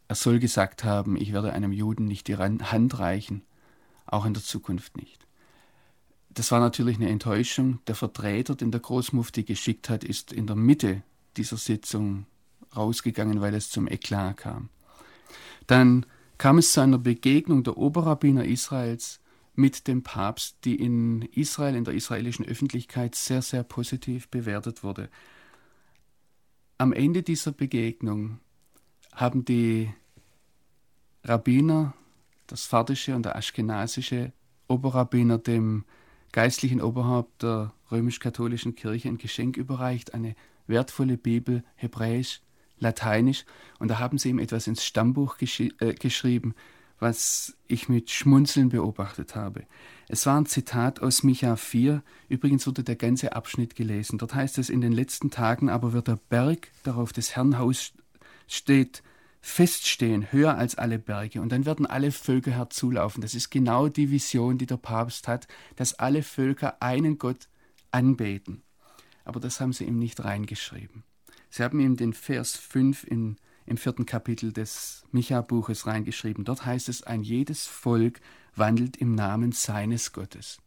Er 0.09 0.17
soll 0.17 0.39
gesagt 0.39 0.85
haben, 0.85 1.17
ich 1.17 1.33
werde 1.33 1.53
einem 1.53 1.73
Juden 1.73 2.07
nicht 2.07 2.29
die 2.29 2.37
Hand 2.37 2.99
reichen, 2.99 3.43
auch 4.07 4.25
in 4.25 4.35
der 4.35 4.43
Zukunft 4.43 4.97
nicht. 4.97 5.27
Das 6.31 6.53
war 6.53 6.61
natürlich 6.61 6.97
eine 6.97 7.09
Enttäuschung. 7.09 7.81
Der 7.87 7.95
Vertreter, 7.95 8.55
den 8.55 8.71
der 8.71 8.81
Großmufti 8.81 9.43
geschickt 9.43 9.89
hat, 9.89 10.05
ist 10.05 10.33
in 10.33 10.47
der 10.47 10.57
Mitte 10.57 11.03
dieser 11.37 11.57
Sitzung 11.57 12.27
rausgegangen, 12.75 13.41
weil 13.41 13.55
es 13.55 13.71
zum 13.71 13.89
Eklat 13.89 14.37
kam. 14.37 14.69
Dann 15.67 16.07
kam 16.41 16.57
es 16.57 16.73
zu 16.73 16.81
einer 16.81 16.97
Begegnung 16.97 17.65
der 17.65 17.77
Oberrabbiner 17.77 18.47
Israels 18.47 19.21
mit 19.57 19.87
dem 19.87 20.03
Papst, 20.03 20.57
die 20.65 20.75
in 20.75 21.21
Israel, 21.21 21.77
in 21.77 21.85
der 21.85 21.93
israelischen 21.93 22.47
Öffentlichkeit 22.47 23.15
sehr, 23.15 23.43
sehr 23.43 23.63
positiv 23.63 24.29
bewertet 24.29 24.83
wurde. 24.83 25.11
Am 26.79 26.95
Ende 26.95 27.23
dieser 27.23 27.53
Begegnung 27.53 28.41
haben 29.13 29.45
die 29.45 29.93
Rabbiner, 31.25 31.93
das 32.47 32.65
fardische 32.65 33.15
und 33.15 33.27
der 33.27 33.37
aschkenasische 33.37 34.33
Oberrabbiner, 34.67 35.37
dem 35.37 35.85
geistlichen 36.33 36.81
Oberhaupt 36.81 37.43
der 37.43 37.75
römisch-katholischen 37.91 38.77
Kirche 38.77 39.11
ein 39.11 39.19
Geschenk 39.19 39.59
überreicht, 39.59 40.15
eine 40.15 40.35
wertvolle 40.67 41.19
Bibel, 41.19 41.65
hebräisch, 41.75 42.41
Lateinisch, 42.81 43.45
und 43.79 43.89
da 43.89 43.99
haben 43.99 44.19
sie 44.19 44.31
ihm 44.31 44.39
etwas 44.39 44.67
ins 44.67 44.85
Stammbuch 44.85 45.39
gesch 45.39 45.61
äh, 45.61 45.95
geschrieben, 45.95 46.55
was 46.99 47.57
ich 47.67 47.89
mit 47.89 48.11
Schmunzeln 48.11 48.69
beobachtet 48.69 49.35
habe. 49.35 49.65
Es 50.09 50.27
war 50.27 50.39
ein 50.39 50.47
Zitat 50.47 51.01
aus 51.01 51.23
Micha 51.23 51.57
4, 51.57 52.03
übrigens 52.29 52.67
wurde 52.67 52.85
der 52.85 52.97
ganze 52.97 53.35
Abschnitt 53.35 53.75
gelesen. 53.75 54.19
Dort 54.19 54.35
heißt 54.35 54.59
es, 54.59 54.69
in 54.69 54.81
den 54.81 54.93
letzten 54.93 55.31
Tagen 55.31 55.71
aber 55.71 55.93
wird 55.93 56.09
der 56.09 56.19
Berg, 56.29 56.69
darauf 56.83 57.13
des 57.13 57.37
Herrn 57.37 57.59
Haus 57.59 57.93
steht, 58.47 59.03
feststehen, 59.41 60.33
höher 60.33 60.57
als 60.57 60.75
alle 60.77 60.99
Berge. 60.99 61.41
Und 61.41 61.51
dann 61.51 61.65
werden 61.65 61.87
alle 61.87 62.13
Völker 62.13 62.51
herzulaufen. 62.51 63.23
Das 63.23 63.35
ist 63.35 63.51
genau 63.51 63.89
die 63.89 64.11
Vision, 64.11 64.59
die 64.59 64.67
der 64.67 64.77
Papst 64.77 65.29
hat, 65.29 65.49
dass 65.77 65.99
alle 65.99 66.23
Völker 66.23 66.83
einen 66.83 67.19
Gott 67.19 67.49
anbeten. 67.91 68.63
Aber 69.25 69.41
das 69.41 69.61
haben 69.61 69.73
sie 69.73 69.85
ihm 69.85 69.99
nicht 69.99 70.23
reingeschrieben. 70.23 71.05
Sie 71.51 71.63
haben 71.63 71.81
ihm 71.81 71.97
den 71.97 72.13
Vers 72.13 72.57
5 72.57 73.05
in, 73.05 73.37
im 73.67 73.77
vierten 73.77 74.07
Kapitel 74.07 74.53
des 74.53 75.05
Micha-Buches 75.11 75.87
reingeschrieben. 75.87 76.45
Dort 76.45 76.65
heißt 76.65 76.89
es, 76.89 77.03
ein 77.03 77.23
jedes 77.23 77.67
Volk 77.67 78.21
wandelt 78.55 78.97
im 78.97 79.15
Namen 79.15 79.53
seines 79.53 80.13
Gottes. 80.13 80.59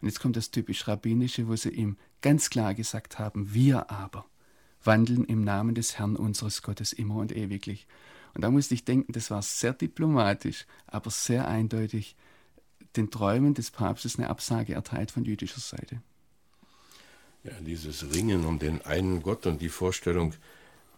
Und 0.00 0.08
jetzt 0.08 0.20
kommt 0.20 0.36
das 0.36 0.50
typisch 0.50 0.86
Rabbinische, 0.86 1.48
wo 1.48 1.56
sie 1.56 1.70
ihm 1.70 1.96
ganz 2.20 2.50
klar 2.50 2.74
gesagt 2.74 3.18
haben, 3.18 3.54
wir 3.54 3.90
aber 3.90 4.26
wandeln 4.84 5.24
im 5.24 5.42
Namen 5.42 5.74
des 5.74 5.98
Herrn 5.98 6.16
unseres 6.16 6.62
Gottes 6.62 6.92
immer 6.92 7.16
und 7.16 7.34
ewiglich. 7.34 7.86
Und 8.34 8.42
da 8.42 8.50
musste 8.50 8.74
ich 8.74 8.84
denken, 8.84 9.12
das 9.12 9.30
war 9.30 9.42
sehr 9.42 9.72
diplomatisch, 9.72 10.66
aber 10.86 11.10
sehr 11.10 11.48
eindeutig 11.48 12.16
den 12.96 13.10
Träumen 13.10 13.54
des 13.54 13.70
Papstes 13.70 14.18
eine 14.18 14.28
Absage 14.28 14.74
erteilt 14.74 15.10
von 15.10 15.24
jüdischer 15.24 15.60
Seite. 15.60 16.02
Ja, 17.46 17.52
dieses 17.60 18.12
Ringen 18.12 18.44
um 18.44 18.58
den 18.58 18.84
einen 18.84 19.22
Gott 19.22 19.46
und 19.46 19.60
die 19.60 19.68
Vorstellung, 19.68 20.34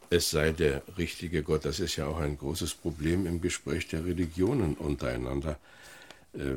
es 0.09 0.31
sei 0.31 0.53
der 0.53 0.83
richtige 0.97 1.43
Gott, 1.43 1.67
das 1.67 1.79
ist 1.79 1.97
ja 1.97 2.07
auch 2.07 2.19
ein 2.19 2.39
großes 2.39 2.75
Problem 2.75 3.27
im 3.27 3.43
Gespräch 3.43 3.89
der 3.89 4.07
Religionen 4.07 4.75
untereinander. 4.75 5.59
Äh, 6.33 6.57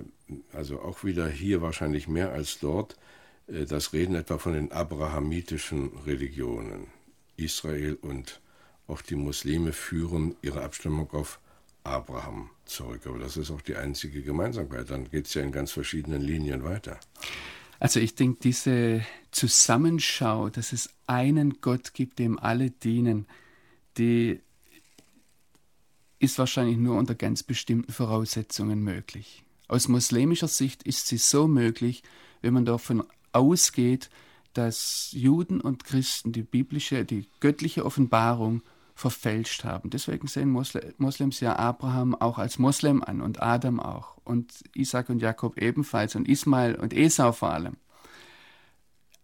also 0.53 0.79
auch 0.81 1.03
wieder 1.03 1.27
hier 1.27 1.62
wahrscheinlich 1.62 2.07
mehr 2.07 2.31
als 2.31 2.60
dort, 2.60 2.95
äh, 3.48 3.65
das 3.65 3.91
Reden 3.91 4.15
etwa 4.15 4.38
von 4.38 4.53
den 4.53 4.71
abrahamitischen 4.71 5.91
Religionen. 6.05 6.88
Israel 7.36 7.98
und 8.01 8.39
auch 8.88 9.01
die 9.01 9.15
Muslime 9.15 9.74
führen 9.74 10.36
ihre 10.41 10.62
Abstimmung 10.62 11.12
auf 11.12 11.39
Abraham 11.83 12.50
zurück. 12.65 13.01
Aber 13.07 13.19
das 13.19 13.36
ist 13.36 13.51
auch 13.51 13.62
die 13.62 13.75
einzige 13.75 14.21
Gemeinsamkeit. 14.21 14.89
Dann 14.89 15.10
geht 15.10 15.27
es 15.27 15.33
ja 15.33 15.41
in 15.41 15.51
ganz 15.51 15.71
verschiedenen 15.71 16.21
Linien 16.21 16.63
weiter. 16.63 16.98
Also 17.82 18.00
ich 18.00 18.14
denke, 18.14 18.42
diese 18.44 19.04
Zusammenschau, 19.32 20.50
dass 20.50 20.72
es 20.72 20.94
einen 21.08 21.62
Gott 21.62 21.96
gibt, 21.96 22.20
dem 22.20 22.38
alle 22.38 22.70
dienen, 22.70 23.26
die 23.98 24.40
ist 26.20 26.38
wahrscheinlich 26.38 26.78
nur 26.78 26.96
unter 26.96 27.16
ganz 27.16 27.42
bestimmten 27.42 27.92
Voraussetzungen 27.92 28.84
möglich. 28.84 29.44
Aus 29.68 29.88
muslimischer 29.88 30.48
Sicht 30.48 30.84
ist 30.84 31.08
sie 31.08 31.18
so 31.18 31.48
möglich, 31.48 32.04
wenn 32.44 32.54
man 32.54 32.66
davon 32.66 33.04
ausgeht, 33.32 34.12
dass 34.54 35.10
Juden 35.14 35.60
und 35.60 35.84
Christen 35.84 36.34
die 36.34 36.44
biblische, 36.44 37.04
die 37.04 37.26
göttliche 37.40 37.84
Offenbarung 37.84 38.62
verfälscht 39.01 39.63
haben. 39.63 39.89
Deswegen 39.89 40.27
sehen 40.27 40.51
Moslems 40.51 41.39
ja 41.39 41.55
Abraham 41.55 42.13
auch 42.13 42.38
als 42.38 42.60
Moslem 42.60 43.01
an 43.03 43.20
und 43.22 43.41
Adam 43.41 43.79
auch 43.79 44.17
und 44.24 44.53
Isaac 44.75 45.10
und 45.10 45.24
Jakob 45.24 45.58
ebenfalls 45.58 46.15
und 46.15 46.27
Ismael 46.27 46.75
und 46.75 46.93
Esau 46.93 47.31
vor 47.31 47.50
allem. 47.50 47.77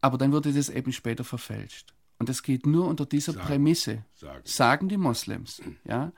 Aber 0.01 0.17
dann 0.17 0.31
wurde 0.31 0.51
das 0.51 0.69
eben 0.69 0.91
später 0.91 1.23
verfälscht. 1.23 1.93
Und 2.17 2.27
das 2.27 2.41
geht 2.41 2.65
nur 2.65 2.87
unter 2.87 3.05
dieser 3.05 3.33
sagen, 3.33 3.45
Prämisse, 3.45 4.03
sagen. 4.15 4.41
sagen 4.45 4.89
die 4.89 4.97
Moslems. 4.97 5.61
Ja? 5.85 6.11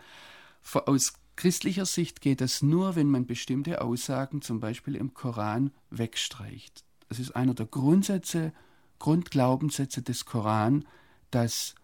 Aus 0.85 1.15
christlicher 1.35 1.85
Sicht 1.85 2.21
geht 2.21 2.39
das 2.39 2.61
nur, 2.61 2.95
wenn 2.95 3.07
man 3.07 3.25
bestimmte 3.25 3.81
Aussagen, 3.81 4.41
zum 4.41 4.61
Beispiel 4.61 4.95
im 4.95 5.13
Koran, 5.13 5.71
wegstreicht. 5.89 6.85
Das 7.09 7.19
ist 7.19 7.35
einer 7.35 7.53
der 7.53 7.65
Grundsätze, 7.65 8.53
Grundglaubenssätze 8.99 10.01
des 10.01 10.23
Koran, 10.23 10.85
dass 11.29 11.75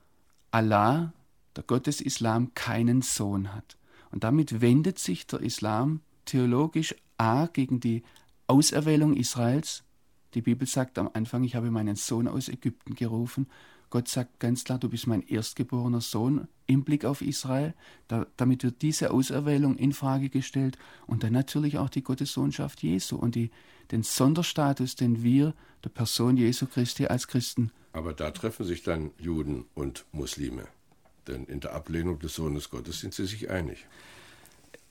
Allah, 0.51 1.11
der 1.55 1.63
Gott 1.63 1.87
des 1.87 2.01
Islam, 2.01 2.53
keinen 2.53 3.01
Sohn 3.01 3.53
hat. 3.53 3.77
Und 4.11 4.23
damit 4.23 4.61
wendet 4.61 4.99
sich 4.99 5.27
der 5.27 5.41
Islam 5.41 6.01
theologisch 6.25 6.95
A 7.17 7.47
gegen 7.47 7.79
die 7.79 8.03
Auserwählung 8.47 9.15
Israels. 9.15 9.83
Die 10.33 10.41
Bibel 10.41 10.67
sagt 10.67 10.97
am 10.97 11.09
Anfang, 11.13 11.43
ich 11.43 11.55
habe 11.55 11.71
meinen 11.71 11.95
Sohn 11.95 12.27
aus 12.27 12.49
Ägypten 12.49 12.95
gerufen. 12.95 13.47
Gott 13.89 14.07
sagt 14.07 14.39
ganz 14.39 14.63
klar, 14.63 14.79
du 14.79 14.89
bist 14.89 15.07
mein 15.07 15.21
erstgeborener 15.21 16.01
Sohn 16.01 16.47
im 16.65 16.83
Blick 16.83 17.05
auf 17.05 17.21
Israel. 17.21 17.73
Da, 18.07 18.25
damit 18.35 18.63
wird 18.63 18.81
diese 18.81 19.11
Auserwählung 19.11 19.77
in 19.77 19.93
Frage 19.93 20.29
gestellt 20.29 20.77
und 21.07 21.23
dann 21.23 21.33
natürlich 21.33 21.77
auch 21.77 21.89
die 21.89 22.03
Gottessohnschaft 22.03 22.83
Jesu 22.83 23.15
und 23.15 23.35
die, 23.35 23.51
den 23.91 24.03
Sonderstatus, 24.03 24.95
den 24.95 25.23
wir 25.23 25.53
der 25.83 25.89
Person 25.89 26.35
Jesu 26.35 26.65
Christi 26.65 27.07
als 27.07 27.27
Christen. 27.27 27.71
Aber 27.93 28.13
da 28.13 28.31
treffen 28.31 28.65
sich 28.65 28.83
dann 28.83 29.11
Juden 29.17 29.65
und 29.75 30.05
Muslime. 30.11 30.67
Denn 31.27 31.45
in 31.45 31.59
der 31.59 31.73
Ablehnung 31.73 32.19
des 32.19 32.35
Sohnes 32.35 32.69
Gottes 32.69 32.99
sind 32.99 33.13
sie 33.13 33.25
sich 33.25 33.49
einig. 33.49 33.85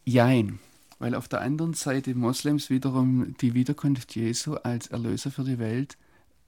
Jein, 0.04 0.58
weil 0.98 1.14
auf 1.14 1.28
der 1.28 1.40
anderen 1.40 1.74
Seite 1.74 2.14
Moslems 2.14 2.70
wiederum 2.70 3.36
die 3.40 3.54
Wiederkunft 3.54 4.14
Jesu 4.14 4.54
als 4.54 4.88
Erlöser 4.88 5.30
für 5.30 5.44
die 5.44 5.58
Welt 5.58 5.96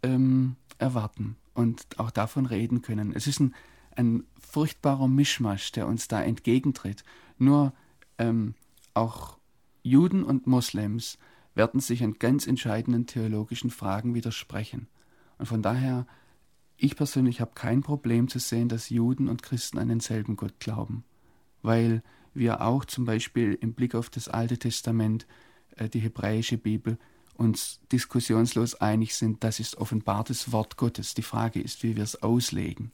ähm, 0.02 0.56
erwarten 0.78 1.36
und 1.54 1.86
auch 1.98 2.10
davon 2.10 2.46
reden 2.46 2.82
können. 2.82 3.12
Es 3.14 3.26
ist 3.26 3.40
ein, 3.40 3.54
ein 3.96 4.24
furchtbarer 4.40 5.08
Mischmasch, 5.08 5.72
der 5.72 5.86
uns 5.86 6.08
da 6.08 6.22
entgegentritt. 6.22 7.02
Nur 7.38 7.72
ähm, 8.18 8.54
auch 8.94 9.38
Juden 9.82 10.22
und 10.22 10.46
Moslems 10.46 11.18
werden 11.54 11.80
sich 11.80 12.02
an 12.02 12.18
ganz 12.18 12.46
entscheidenden 12.46 13.06
theologischen 13.06 13.70
Fragen 13.70 14.14
widersprechen. 14.14 14.88
Und 15.38 15.46
von 15.46 15.62
daher, 15.62 16.06
ich 16.76 16.96
persönlich 16.96 17.40
habe 17.40 17.52
kein 17.54 17.82
Problem 17.82 18.28
zu 18.28 18.38
sehen, 18.38 18.68
dass 18.68 18.90
Juden 18.90 19.28
und 19.28 19.42
Christen 19.42 19.78
an 19.78 19.88
denselben 19.88 20.36
Gott 20.36 20.58
glauben, 20.60 21.04
weil 21.62 22.02
wir 22.34 22.60
auch 22.60 22.84
zum 22.84 23.04
Beispiel 23.04 23.56
im 23.60 23.72
Blick 23.72 23.94
auf 23.94 24.10
das 24.10 24.28
Alte 24.28 24.58
Testament, 24.58 25.26
äh, 25.76 25.88
die 25.88 26.00
hebräische 26.00 26.58
Bibel, 26.58 26.98
uns 27.34 27.80
diskussionslos 27.92 28.74
einig 28.76 29.14
sind, 29.14 29.44
das 29.44 29.60
ist 29.60 29.76
offenbartes 29.76 30.52
Wort 30.52 30.76
Gottes. 30.76 31.14
Die 31.14 31.22
Frage 31.22 31.60
ist, 31.60 31.82
wie 31.82 31.96
wir 31.96 32.02
es 32.02 32.22
auslegen. 32.22 32.92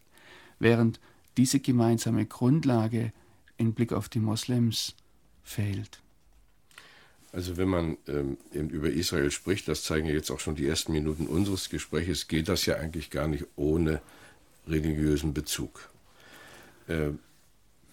Während 0.59 1.01
diese 1.37 1.61
gemeinsame 1.61 2.27
Grundlage 2.27 3.13
im 3.57 3.75
Blick 3.75 3.93
auf 3.93 4.09
die 4.09 4.21
Moslems 4.21 4.95
fehlt. 5.43 6.03
Also 7.33 7.57
wenn 7.57 7.69
man 7.69 7.97
ähm, 8.09 8.37
über 8.53 8.91
Israel 8.91 9.31
spricht, 9.31 9.67
das 9.67 9.83
zeigen 9.83 10.07
ja 10.07 10.13
jetzt 10.13 10.31
auch 10.31 10.41
schon 10.41 10.55
die 10.55 10.67
ersten 10.67 10.93
Minuten 10.93 11.27
unseres 11.27 11.71
Gespräches, 11.71 12.29
geht 12.29 12.49
das 12.49 12.67
ja 12.67 12.77
eigentlich 12.77 13.09
gar 13.09 13.27
nicht 13.27 13.47
ohne 13.57 14.03
religiösen 14.69 15.33
Bezug. 15.33 15.89
Äh, 16.89 17.13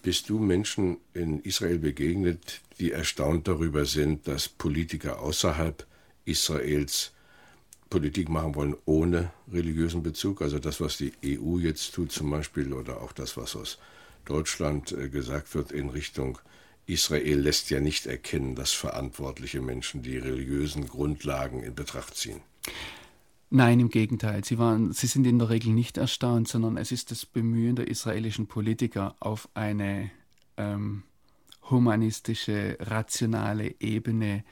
bist 0.02 0.28
du 0.28 0.38
Menschen 0.38 0.98
in 1.14 1.40
Israel 1.40 1.78
begegnet, 1.78 2.60
die 2.78 2.92
erstaunt 2.92 3.48
darüber 3.48 3.86
sind, 3.86 4.28
dass 4.28 4.48
Politiker 4.48 5.20
außerhalb 5.20 5.86
Israels 6.24 7.12
Politik 7.88 8.28
machen 8.28 8.54
wollen 8.54 8.76
ohne 8.84 9.30
religiösen 9.50 10.02
Bezug? 10.02 10.42
Also 10.42 10.58
das, 10.58 10.80
was 10.80 10.98
die 10.98 11.12
EU 11.24 11.58
jetzt 11.58 11.94
tut 11.94 12.12
zum 12.12 12.30
Beispiel 12.30 12.72
oder 12.72 13.00
auch 13.00 13.12
das, 13.12 13.36
was 13.36 13.56
aus 13.56 13.78
Deutschland 14.26 14.92
äh, 14.92 15.08
gesagt 15.08 15.54
wird 15.54 15.72
in 15.72 15.88
Richtung 15.88 16.38
Israel 16.92 17.40
lässt 17.40 17.70
ja 17.70 17.80
nicht 17.80 18.06
erkennen, 18.06 18.54
dass 18.54 18.72
verantwortliche 18.72 19.60
Menschen 19.60 20.02
die 20.02 20.18
religiösen 20.18 20.86
Grundlagen 20.86 21.62
in 21.62 21.74
Betracht 21.74 22.16
ziehen. 22.16 22.40
Nein, 23.50 23.80
im 23.80 23.90
Gegenteil. 23.90 24.44
Sie, 24.44 24.58
waren, 24.58 24.92
sie 24.92 25.08
sind 25.08 25.26
in 25.26 25.40
der 25.40 25.50
Regel 25.50 25.72
nicht 25.72 25.96
erstaunt, 25.96 26.46
sondern 26.46 26.76
es 26.76 26.92
ist 26.92 27.10
das 27.10 27.26
Bemühen 27.26 27.74
der 27.74 27.88
israelischen 27.88 28.46
Politiker 28.46 29.16
auf 29.18 29.48
eine 29.54 30.10
ähm, 30.56 31.02
humanistische, 31.68 32.76
rationale 32.80 33.74
Ebene 33.80 34.44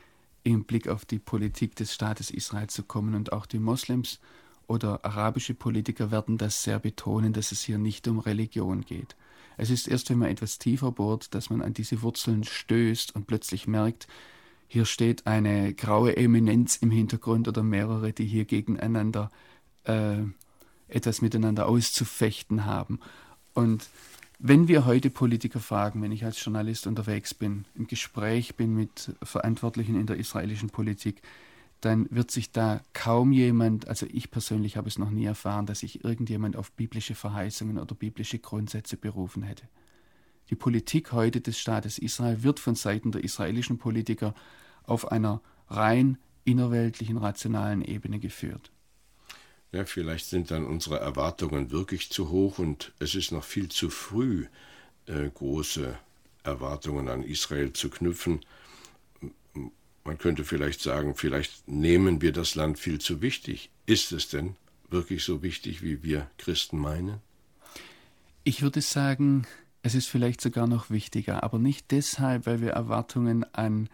im 0.43 0.65
Blick 0.65 0.89
auf 0.89 1.05
die 1.05 1.21
Politik 1.21 1.77
des 1.77 1.95
Staates 1.95 2.31
Israel 2.31 2.69
zu 2.69 2.83
kommen. 2.83 3.15
Und 3.15 3.33
auch 3.33 3.47
die 3.47 3.61
Moslems 3.61 4.19
oder 4.67 5.05
arabische 5.05 5.55
Politiker 5.55 6.11
werden 6.11 6.37
das 6.37 6.65
sehr 6.65 6.81
betonen, 6.81 7.33
dass 7.33 7.53
es 7.53 7.63
hier 7.63 7.79
nicht 7.79 8.09
um 8.09 8.19
Religion 8.19 8.83
geht. 8.83 9.15
Es 9.59 9.71
ist 9.71 9.89
erst, 9.89 10.09
wenn 10.09 10.19
man 10.19 10.31
etwas 10.31 10.59
tiefer 10.59 10.93
bohrt, 10.93 11.35
dass 11.35 11.51
man 11.51 11.61
an 11.63 11.75
diese 11.75 12.01
Wurzeln 12.03 12.45
stößt 12.45 13.15
und 13.15 13.27
plötzlich 13.27 13.67
merkt, 13.67 14.07
hier 14.69 14.85
steht 14.85 15.27
eine 15.27 15.75
graue 15.75 16.17
Eminenz 16.17 16.77
im 16.77 16.91
Hintergrund 16.91 17.49
oder 17.49 17.63
mehrere, 17.63 18.13
die 18.13 18.27
hier 18.27 18.45
gegeneinander 18.45 19.31
äh, 19.85 20.19
etwas 20.89 21.23
miteinander 21.23 21.67
auszufechten 21.67 22.67
haben. 22.67 23.01
Und 23.53 23.89
wenn 24.39 24.69
wir 24.69 24.85
heute 24.85 25.11
Politiker 25.11 25.59
fragen, 25.59 26.01
wenn 26.03 26.13
ich 26.13 26.25
als 26.25 26.43
Journalist 26.43 26.87
unterwegs 26.87 27.35
bin, 27.35 27.65
im 27.75 27.89
Gespräch 27.89 28.55
bin 28.55 28.75
mit 28.75 29.13
Verantwortlichen 29.23 29.99
in 29.99 30.07
der 30.07 30.17
israelischen 30.17 30.71
Politik, 30.71 31.21
dann 31.81 32.09
wird 32.11 32.31
sich 32.31 32.51
da 32.51 32.83
kaum 32.93 33.33
jemand, 33.33 33.89
also 33.89 34.07
ich 34.11 34.31
persönlich 34.31 34.77
habe 34.77 34.89
es 34.89 34.99
noch 34.99 35.11
nie 35.11 35.27
erfahren, 35.27 35.67
dass 35.67 35.81
sich 35.81 36.05
irgendjemand 36.05 36.57
auf 36.57 36.73
biblische 36.73 37.15
Verheißungen 37.15 37.79
oder 37.79 37.95
biblische 37.95 38.39
Grundsätze 38.39 38.97
berufen 38.97 39.43
hätte. 39.43 39.69
Die 40.51 40.57
Politik 40.57 41.13
heute 41.13 41.41
des 41.41 41.59
Staates 41.59 41.99
Israel 41.99 42.43
wird 42.43 42.59
von 42.59 42.75
Seiten 42.75 43.13
der 43.13 43.23
israelischen 43.23 43.79
Politiker 43.79 44.35
auf 44.85 45.13
einer 45.13 45.41
rein 45.69 46.19
innerweltlichen, 46.45 47.19
rationalen 47.19 47.83
Ebene 47.83 48.19
geführt. 48.19 48.71
Ja, 49.71 49.85
vielleicht 49.85 50.27
sind 50.27 50.51
dann 50.51 50.65
unsere 50.65 50.99
Erwartungen 50.99 51.71
wirklich 51.71 52.11
zu 52.11 52.31
hoch 52.31 52.59
und 52.59 52.93
es 52.99 53.15
ist 53.15 53.33
noch 53.33 53.45
viel 53.45 53.69
zu 53.69 53.91
früh, 53.91 54.47
äh, 55.07 55.29
große 55.29 55.99
Erwartungen 56.43 57.09
an 57.09 57.23
Israel 57.23 57.75
zu 57.75 57.91
knüpfen. 57.91 58.41
Man 60.09 60.17
könnte 60.17 60.43
vielleicht 60.43 60.81
sagen, 60.81 61.15
vielleicht 61.17 61.69
nehmen 61.69 62.23
wir 62.23 62.33
das 62.33 62.55
Land 62.55 62.79
viel 62.79 62.99
zu 62.99 63.21
wichtig. 63.21 63.69
Ist 63.85 64.11
es 64.13 64.31
denn 64.31 64.57
wirklich 64.89 65.23
so 65.23 65.43
wichtig, 65.43 65.83
wie 65.83 66.03
wir 66.03 66.31
Christen 66.39 66.79
meinen? 66.79 67.19
Ich 68.43 68.63
würde 68.63 68.81
sagen, 68.81 69.47
es 69.83 69.95
ist 69.95 70.09
vielleicht 70.09 70.41
sogar 70.41 70.67
noch 70.67 70.89
wichtiger, 70.89 71.43
aber 71.43 71.59
nicht 71.59 71.91
deshalb, 71.91 72.47
weil 72.47 72.63
wir 72.63 72.71
Erwartungen 72.71 73.45
an 73.53 73.91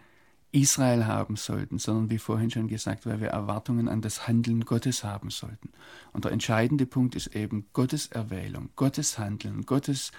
Israel 0.53 1.05
haben 1.05 1.35
sollten, 1.35 1.79
sondern 1.79 2.09
wie 2.09 2.17
vorhin 2.17 2.49
schon 2.49 2.69
gesagt, 2.69 3.05
weil 3.05 3.19
wir 3.19 3.27
Erwartungen 3.27 3.89
an 3.89 3.99
das 3.99 4.25
Handeln 4.25 4.63
Gottes 4.63 5.03
haben 5.03 5.31
sollten. 5.31 5.73
Und 6.13 6.23
der 6.23 6.31
entscheidende 6.31 6.85
Punkt 6.85 7.17
ist 7.17 7.35
eben 7.35 7.65
Gottes 7.73 8.07
Erwählung, 8.07 8.69
Gottes 8.77 9.19
Handeln, 9.19 9.65
Gottes 9.65 10.13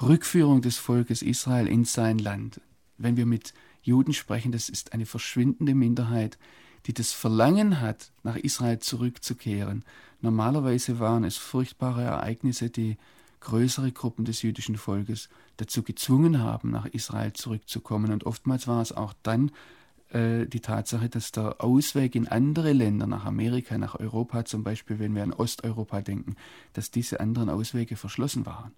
Rückführung 0.00 0.62
des 0.62 0.78
Volkes 0.78 1.20
Israel 1.20 1.66
in 1.66 1.84
sein 1.84 2.18
Land. 2.18 2.62
Wenn 2.96 3.18
wir 3.18 3.26
mit 3.26 3.52
Juden 3.86 4.12
sprechen, 4.12 4.52
das 4.52 4.68
ist 4.68 4.92
eine 4.92 5.06
verschwindende 5.06 5.74
Minderheit, 5.74 6.38
die 6.86 6.94
das 6.94 7.12
Verlangen 7.12 7.80
hat, 7.80 8.12
nach 8.22 8.36
Israel 8.36 8.78
zurückzukehren. 8.78 9.84
Normalerweise 10.20 10.98
waren 10.98 11.24
es 11.24 11.36
furchtbare 11.36 12.02
Ereignisse, 12.02 12.70
die 12.70 12.96
größere 13.40 13.92
Gruppen 13.92 14.24
des 14.24 14.42
jüdischen 14.42 14.76
Volkes 14.76 15.28
dazu 15.56 15.82
gezwungen 15.82 16.40
haben, 16.42 16.70
nach 16.70 16.86
Israel 16.86 17.32
zurückzukommen. 17.32 18.12
Und 18.12 18.24
oftmals 18.24 18.66
war 18.66 18.82
es 18.82 18.92
auch 18.92 19.14
dann 19.22 19.50
äh, 20.10 20.46
die 20.46 20.60
Tatsache, 20.60 21.08
dass 21.08 21.32
der 21.32 21.62
Ausweg 21.62 22.14
in 22.14 22.28
andere 22.28 22.72
Länder, 22.72 23.06
nach 23.06 23.24
Amerika, 23.24 23.78
nach 23.78 23.94
Europa 23.98 24.44
zum 24.44 24.62
Beispiel, 24.62 24.98
wenn 24.98 25.14
wir 25.14 25.22
an 25.22 25.32
Osteuropa 25.32 26.00
denken, 26.00 26.36
dass 26.72 26.90
diese 26.90 27.20
anderen 27.20 27.50
Auswege 27.50 27.96
verschlossen 27.96 28.46
waren. 28.46 28.72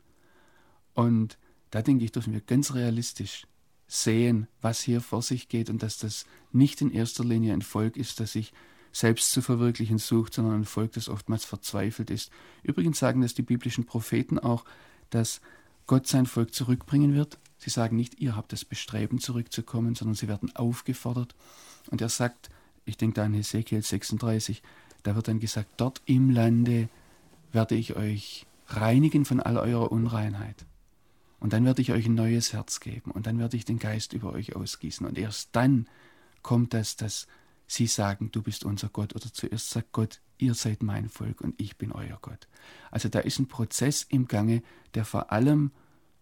Und 0.94 1.38
da 1.70 1.82
denke 1.82 2.04
ich, 2.04 2.12
dürfen 2.12 2.32
wir 2.32 2.40
ganz 2.40 2.74
realistisch 2.74 3.46
sehen, 3.88 4.46
was 4.60 4.80
hier 4.80 5.00
vor 5.00 5.22
sich 5.22 5.48
geht 5.48 5.70
und 5.70 5.82
dass 5.82 5.98
das 5.98 6.26
nicht 6.52 6.80
in 6.80 6.92
erster 6.92 7.24
Linie 7.24 7.54
ein 7.54 7.62
Volk 7.62 7.96
ist, 7.96 8.20
das 8.20 8.32
sich 8.32 8.52
selbst 8.92 9.32
zu 9.32 9.42
verwirklichen 9.42 9.98
sucht, 9.98 10.34
sondern 10.34 10.60
ein 10.60 10.64
Volk, 10.64 10.92
das 10.92 11.08
oftmals 11.08 11.44
verzweifelt 11.44 12.10
ist. 12.10 12.30
Übrigens 12.62 12.98
sagen 12.98 13.22
das 13.22 13.34
die 13.34 13.42
biblischen 13.42 13.86
Propheten 13.86 14.38
auch, 14.38 14.64
dass 15.10 15.40
Gott 15.86 16.06
sein 16.06 16.26
Volk 16.26 16.54
zurückbringen 16.54 17.14
wird. 17.14 17.38
Sie 17.58 17.70
sagen 17.70 17.96
nicht, 17.96 18.20
ihr 18.20 18.36
habt 18.36 18.52
das 18.52 18.64
Bestreben 18.64 19.20
zurückzukommen, 19.20 19.94
sondern 19.94 20.14
sie 20.14 20.28
werden 20.28 20.54
aufgefordert. 20.54 21.34
Und 21.90 22.00
er 22.02 22.08
sagt, 22.08 22.50
ich 22.84 22.96
denke 22.96 23.14
da 23.14 23.24
an 23.24 23.34
Hesekiel 23.34 23.82
36, 23.82 24.62
da 25.02 25.16
wird 25.16 25.28
dann 25.28 25.40
gesagt, 25.40 25.68
dort 25.78 26.02
im 26.04 26.30
Lande 26.30 26.88
werde 27.52 27.74
ich 27.74 27.96
euch 27.96 28.46
reinigen 28.66 29.24
von 29.24 29.40
all 29.40 29.56
eurer 29.56 29.90
Unreinheit. 29.90 30.66
Und 31.40 31.52
dann 31.52 31.64
werde 31.64 31.82
ich 31.82 31.92
euch 31.92 32.06
ein 32.06 32.14
neues 32.14 32.52
Herz 32.52 32.80
geben 32.80 33.12
und 33.12 33.26
dann 33.26 33.38
werde 33.38 33.56
ich 33.56 33.64
den 33.64 33.78
Geist 33.78 34.12
über 34.12 34.32
euch 34.32 34.56
ausgießen. 34.56 35.06
Und 35.06 35.18
erst 35.18 35.50
dann 35.52 35.86
kommt 36.42 36.74
das, 36.74 36.96
dass 36.96 37.26
Sie 37.70 37.86
sagen, 37.86 38.30
du 38.32 38.42
bist 38.42 38.64
unser 38.64 38.88
Gott, 38.88 39.14
oder 39.14 39.32
zuerst 39.32 39.70
sagt 39.70 39.92
Gott, 39.92 40.20
ihr 40.38 40.54
seid 40.54 40.82
mein 40.82 41.10
Volk 41.10 41.42
und 41.42 41.60
ich 41.60 41.76
bin 41.76 41.92
euer 41.92 42.18
Gott. 42.22 42.48
Also 42.90 43.10
da 43.10 43.20
ist 43.20 43.38
ein 43.38 43.46
Prozess 43.46 44.04
im 44.08 44.26
Gange, 44.26 44.62
der 44.94 45.04
vor 45.04 45.32
allem, 45.32 45.70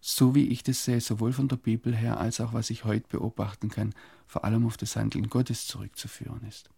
so 0.01 0.35
wie 0.35 0.49
ich 0.49 0.63
das 0.63 0.83
sehe, 0.83 0.99
sowohl 0.99 1.31
von 1.31 1.47
der 1.47 1.55
Bibel 1.55 1.95
her 1.95 2.19
als 2.19 2.41
auch 2.41 2.53
was 2.53 2.69
ich 2.69 2.83
heute 2.83 3.07
beobachten 3.07 3.69
kann, 3.69 3.95
vor 4.27 4.43
allem 4.43 4.67
auf 4.67 4.75
das 4.75 4.97
Handeln 4.97 5.29
Gottes 5.29 5.67
zurückzuführen 5.67 6.45
ist. 6.47 6.69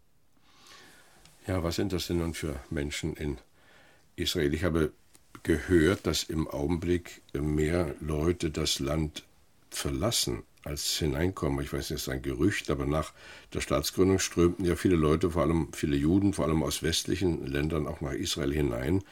Ja, 1.48 1.64
was 1.64 1.78
sind 1.78 1.92
das 1.92 2.06
denn 2.06 2.20
nun 2.20 2.36
für 2.36 2.60
Menschen 2.70 3.16
in 3.16 3.40
Israel? 4.16 4.54
Ich 4.54 4.64
habe 4.64 4.94
gehört, 5.44 6.06
dass 6.08 6.24
im 6.24 6.48
Augenblick 6.48 7.22
mehr 7.34 7.96
Leute 8.00 8.50
das 8.50 8.80
Land 8.80 9.24
verlassen 9.70 10.44
als 10.64 10.98
hineinkommen. 10.98 11.64
Ich 11.64 11.72
weiß 11.72 11.90
nicht, 11.90 12.02
das 12.02 12.02
ist 12.02 12.10
ein 12.10 12.22
Gerücht, 12.22 12.70
aber 12.70 12.86
nach 12.86 13.14
der 13.54 13.62
Staatsgründung 13.62 14.20
strömten 14.20 14.66
ja 14.66 14.76
viele 14.76 14.96
Leute, 14.96 15.32
vor 15.32 15.44
allem 15.44 15.70
viele 15.74 15.96
Juden, 15.96 16.34
vor 16.34 16.46
allem 16.46 16.64
aus 16.64 16.84
westlichen 16.84 17.46
Ländern, 17.46 17.88
auch 17.88 18.02
nach 18.02 18.14
Israel 18.14 18.54
hinein. 18.54 19.04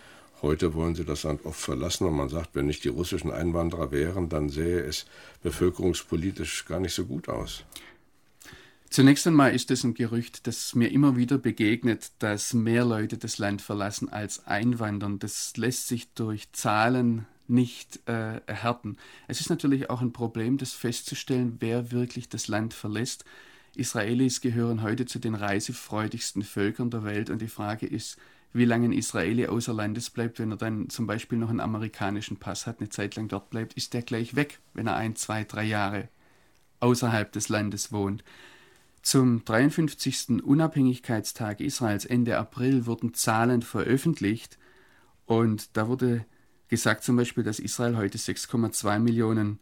Heute 0.42 0.76
wollen 0.76 0.94
sie 0.94 1.06
das 1.06 1.24
Land 1.24 1.46
oft 1.46 1.60
verlassen 1.60 2.06
und 2.06 2.16
man 2.16 2.30
sagt, 2.30 2.54
wenn 2.54 2.68
nicht 2.68 2.84
die 2.84 2.90
russischen 2.90 3.32
Einwanderer 3.32 3.92
wären, 3.92 4.30
dann 4.30 4.50
sähe 4.50 4.82
es 4.82 5.06
bevölkerungspolitisch 5.42 6.66
gar 6.66 6.80
nicht 6.80 6.94
so 6.94 7.06
gut 7.06 7.28
aus. 7.28 7.64
Zunächst 8.90 9.28
einmal 9.28 9.54
ist 9.54 9.70
es 9.70 9.84
ein 9.84 9.94
Gerücht, 9.94 10.48
das 10.48 10.74
mir 10.74 10.92
immer 10.92 11.18
wieder 11.18 11.38
begegnet, 11.38 12.12
dass 12.20 12.54
mehr 12.54 12.86
Leute 12.86 13.18
das 13.18 13.38
Land 13.38 13.62
verlassen 13.62 14.10
als 14.10 14.48
einwandern. 14.48 15.20
Das 15.20 15.58
lässt 15.58 15.88
sich 15.88 16.14
durch 16.14 16.52
Zahlen 16.54 17.26
nicht 17.48 18.00
äh, 18.08 18.42
erhärten. 18.46 18.98
Es 19.28 19.42
ist 19.42 19.50
natürlich 19.50 19.90
auch 19.90 20.02
ein 20.02 20.14
Problem, 20.14 20.58
das 20.58 20.74
festzustellen, 20.74 21.58
wer 21.60 21.92
wirklich 21.92 22.30
das 22.30 22.48
Land 22.48 22.74
verlässt. 22.74 23.26
Israelis 23.76 24.42
gehören 24.42 24.82
heute 24.82 25.06
zu 25.06 25.20
den 25.20 25.36
reisefreudigsten 25.36 26.44
Völkern 26.44 26.90
der 26.90 27.04
Welt 27.04 27.30
und 27.30 27.42
die 27.42 27.48
Frage 27.48 27.86
ist, 27.86 28.18
wie 28.54 28.66
lange 28.66 28.88
ein 28.88 28.94
Israeli 28.94 29.48
außer 29.48 29.74
Landes 29.74 30.10
bleibt, 30.10 30.40
wenn 30.40 30.52
er 30.52 30.58
dann 30.58 30.90
zum 30.90 31.06
Beispiel 31.06 31.38
noch 31.38 31.50
einen 31.50 31.60
amerikanischen 31.60 32.38
Pass 32.38 32.66
hat, 32.66 32.80
eine 32.80 32.90
Zeit 32.90 33.16
lang 33.16 33.28
dort 33.28 33.50
bleibt, 33.50 33.74
ist 33.74 33.94
der 33.94 34.02
gleich 34.02 34.36
weg, 34.36 34.60
wenn 34.74 34.88
er 34.88 34.96
ein, 34.96 35.16
zwei, 35.16 35.44
drei 35.44 35.66
Jahre 35.66 36.08
außerhalb 36.80 37.32
des 37.32 37.50
Landes 37.50 37.92
wohnt. 37.92 38.24
Zum 39.08 39.46
53. 39.46 40.44
Unabhängigkeitstag 40.44 41.62
Israels 41.62 42.04
Ende 42.04 42.38
April 42.38 42.86
wurden 42.88 43.14
Zahlen 43.14 43.62
veröffentlicht 43.62 44.58
und 45.26 45.78
da 45.78 45.88
wurde 45.88 46.26
gesagt 46.68 47.06
zum 47.06 47.16
Beispiel, 47.16 47.46
dass 47.46 47.60
Israel 47.60 47.96
heute 47.96 48.18
6,2 48.18 49.00
Millionen 49.00 49.60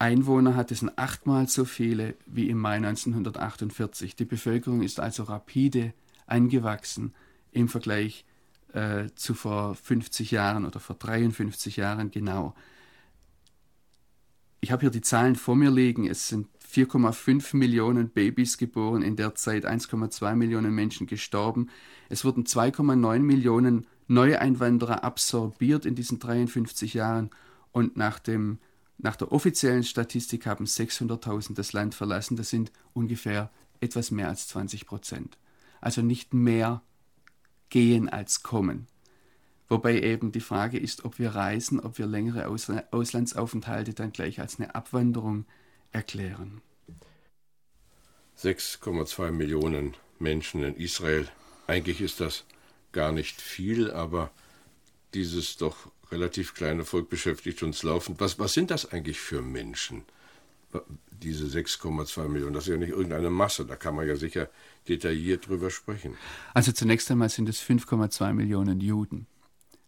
Einwohner 0.00 0.56
hat. 0.56 0.72
Das 0.72 0.80
sind 0.80 0.98
achtmal 0.98 1.46
so 1.46 1.64
viele 1.64 2.16
wie 2.26 2.50
im 2.50 2.58
Mai 2.58 2.74
1948. 2.78 4.16
Die 4.16 4.24
Bevölkerung 4.24 4.82
ist 4.82 4.98
also 4.98 5.22
rapide 5.22 5.94
angewachsen 6.26 7.14
im 7.52 7.68
Vergleich 7.68 8.24
äh, 8.72 9.10
zu 9.14 9.34
vor 9.34 9.76
50 9.76 10.32
Jahren 10.32 10.66
oder 10.66 10.80
vor 10.80 10.96
53 10.96 11.76
Jahren 11.76 12.10
genau. 12.10 12.52
Ich 14.60 14.72
habe 14.72 14.80
hier 14.80 14.90
die 14.90 15.02
Zahlen 15.02 15.36
vor 15.36 15.54
mir 15.54 15.70
liegen. 15.70 16.08
Es 16.08 16.26
sind 16.26 16.48
4,5 16.70 17.56
Millionen 17.56 18.10
Babys 18.10 18.58
geboren, 18.58 19.02
in 19.02 19.16
der 19.16 19.34
Zeit 19.34 19.66
1,2 19.66 20.34
Millionen 20.34 20.74
Menschen 20.74 21.06
gestorben. 21.06 21.70
Es 22.08 22.24
wurden 22.24 22.44
2,9 22.44 23.20
Millionen 23.20 23.86
Neueinwanderer 24.06 25.04
absorbiert 25.04 25.86
in 25.86 25.94
diesen 25.94 26.18
53 26.18 26.94
Jahren 26.94 27.30
und 27.72 27.96
nach, 27.96 28.18
dem, 28.18 28.58
nach 28.98 29.16
der 29.16 29.32
offiziellen 29.32 29.82
Statistik 29.82 30.46
haben 30.46 30.64
600.000 30.64 31.54
das 31.54 31.72
Land 31.72 31.94
verlassen. 31.94 32.36
Das 32.36 32.50
sind 32.50 32.72
ungefähr 32.92 33.50
etwas 33.80 34.10
mehr 34.10 34.28
als 34.28 34.48
20 34.48 34.86
Prozent. 34.86 35.38
Also 35.80 36.02
nicht 36.02 36.34
mehr 36.34 36.82
gehen 37.70 38.08
als 38.08 38.42
kommen. 38.42 38.86
Wobei 39.68 40.00
eben 40.00 40.32
die 40.32 40.40
Frage 40.40 40.78
ist, 40.78 41.04
ob 41.04 41.18
wir 41.18 41.34
reisen, 41.34 41.78
ob 41.80 41.98
wir 41.98 42.06
längere 42.06 42.46
Auslandsaufenthalte 42.46 43.92
dann 43.92 44.12
gleich 44.12 44.40
als 44.40 44.58
eine 44.58 44.74
Abwanderung 44.74 45.44
erklären. 45.92 46.60
6,2 48.38 49.32
Millionen 49.32 49.94
Menschen 50.18 50.62
in 50.62 50.76
Israel. 50.76 51.28
Eigentlich 51.66 52.00
ist 52.00 52.20
das 52.20 52.44
gar 52.92 53.12
nicht 53.12 53.40
viel, 53.40 53.90
aber 53.90 54.30
dieses 55.14 55.56
doch 55.56 55.90
relativ 56.10 56.54
kleine 56.54 56.84
Volk 56.84 57.10
beschäftigt 57.10 57.62
uns 57.62 57.82
laufend. 57.82 58.20
Was, 58.20 58.38
was 58.38 58.52
sind 58.52 58.70
das 58.70 58.90
eigentlich 58.90 59.20
für 59.20 59.42
Menschen? 59.42 60.04
Diese 61.10 61.46
6,2 61.46 62.28
Millionen, 62.28 62.54
das 62.54 62.64
ist 62.64 62.70
ja 62.70 62.76
nicht 62.76 62.90
irgendeine 62.90 63.30
Masse, 63.30 63.64
da 63.64 63.76
kann 63.76 63.94
man 63.94 64.06
ja 64.06 64.16
sicher 64.16 64.48
detailliert 64.88 65.48
drüber 65.48 65.70
sprechen. 65.70 66.16
Also 66.54 66.72
zunächst 66.72 67.10
einmal 67.10 67.30
sind 67.30 67.48
es 67.48 67.62
5,2 67.62 68.32
Millionen 68.34 68.80
Juden. 68.80 69.26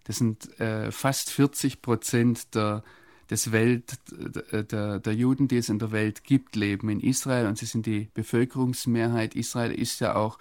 Das 0.05 0.17
sind 0.17 0.59
äh, 0.59 0.91
fast 0.91 1.31
40 1.31 1.83
Prozent 1.83 2.55
der, 2.55 2.83
des 3.31 3.53
Welt, 3.53 3.99
der, 4.11 4.99
der 4.99 5.15
Juden, 5.15 5.47
die 5.47 5.57
es 5.57 5.69
in 5.69 5.79
der 5.79 5.93
Welt 5.93 6.25
gibt, 6.25 6.57
leben 6.57 6.89
in 6.89 7.01
Israel 7.01 7.47
und 7.47 7.57
sie 7.57 7.67
sind 7.67 7.87
die 7.87 8.09
Bevölkerungsmehrheit. 8.13 9.37
Israel 9.37 9.73
ist 9.73 10.01
ja 10.01 10.17
auch 10.17 10.39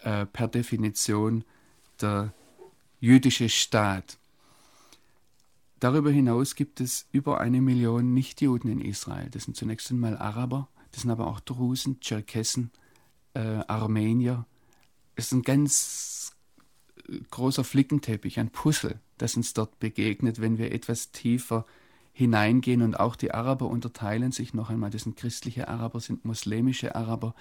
äh, 0.00 0.24
per 0.24 0.48
Definition 0.48 1.44
der 2.00 2.32
jüdische 3.00 3.50
Staat. 3.50 4.16
Darüber 5.78 6.10
hinaus 6.10 6.54
gibt 6.54 6.80
es 6.80 7.06
über 7.12 7.40
eine 7.40 7.60
Million 7.60 8.14
Nichtjuden 8.14 8.70
in 8.70 8.80
Israel. 8.80 9.28
Das 9.30 9.44
sind 9.44 9.56
zunächst 9.56 9.90
einmal 9.90 10.16
Araber, 10.16 10.68
das 10.92 11.02
sind 11.02 11.10
aber 11.10 11.26
auch 11.26 11.40
Drusen, 11.40 12.00
Tscherkessen, 12.00 12.70
äh, 13.34 13.40
Armenier. 13.66 14.46
Es 15.16 15.26
ist 15.26 15.32
ein 15.32 15.42
ganz 15.42 16.32
äh, 17.08 17.18
großer 17.30 17.64
Flickenteppich, 17.64 18.40
ein 18.40 18.48
Puzzle, 18.50 19.00
das 19.18 19.36
uns 19.36 19.52
dort 19.52 19.78
begegnet, 19.80 20.40
wenn 20.40 20.56
wir 20.56 20.72
etwas 20.72 21.12
tiefer 21.12 21.66
hineingehen. 22.12 22.82
Und 22.82 22.98
auch 22.98 23.16
die 23.16 23.32
Araber 23.32 23.66
unterteilen 23.66 24.32
sich 24.32 24.54
noch 24.54 24.70
einmal. 24.70 24.90
Das 24.90 25.02
sind 25.02 25.16
christliche 25.16 25.68
Araber, 25.68 26.00
sind 26.00 26.24
muslimische 26.24 26.94
Araber, 26.94 27.34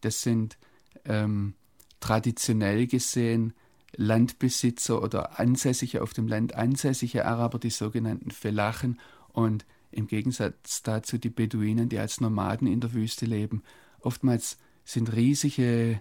das 0.00 0.22
sind 0.22 0.58
ähm, 1.04 1.54
traditionell 2.00 2.86
gesehen 2.86 3.54
Landbesitzer 3.96 5.02
oder 5.02 5.38
Ansässige 5.38 6.02
auf 6.02 6.12
dem 6.12 6.28
Land, 6.28 6.54
ansässige 6.54 7.24
Araber, 7.24 7.58
die 7.58 7.70
sogenannten 7.70 8.30
Felachen 8.30 8.98
und 9.32 9.64
im 9.90 10.08
Gegensatz 10.08 10.82
dazu 10.82 11.18
die 11.18 11.30
Beduinen, 11.30 11.88
die 11.88 11.98
als 11.98 12.20
Nomaden 12.20 12.66
in 12.66 12.80
der 12.80 12.92
Wüste 12.92 13.26
leben. 13.26 13.62
Oftmals 14.00 14.58
sind 14.84 15.14
riesige 15.14 16.00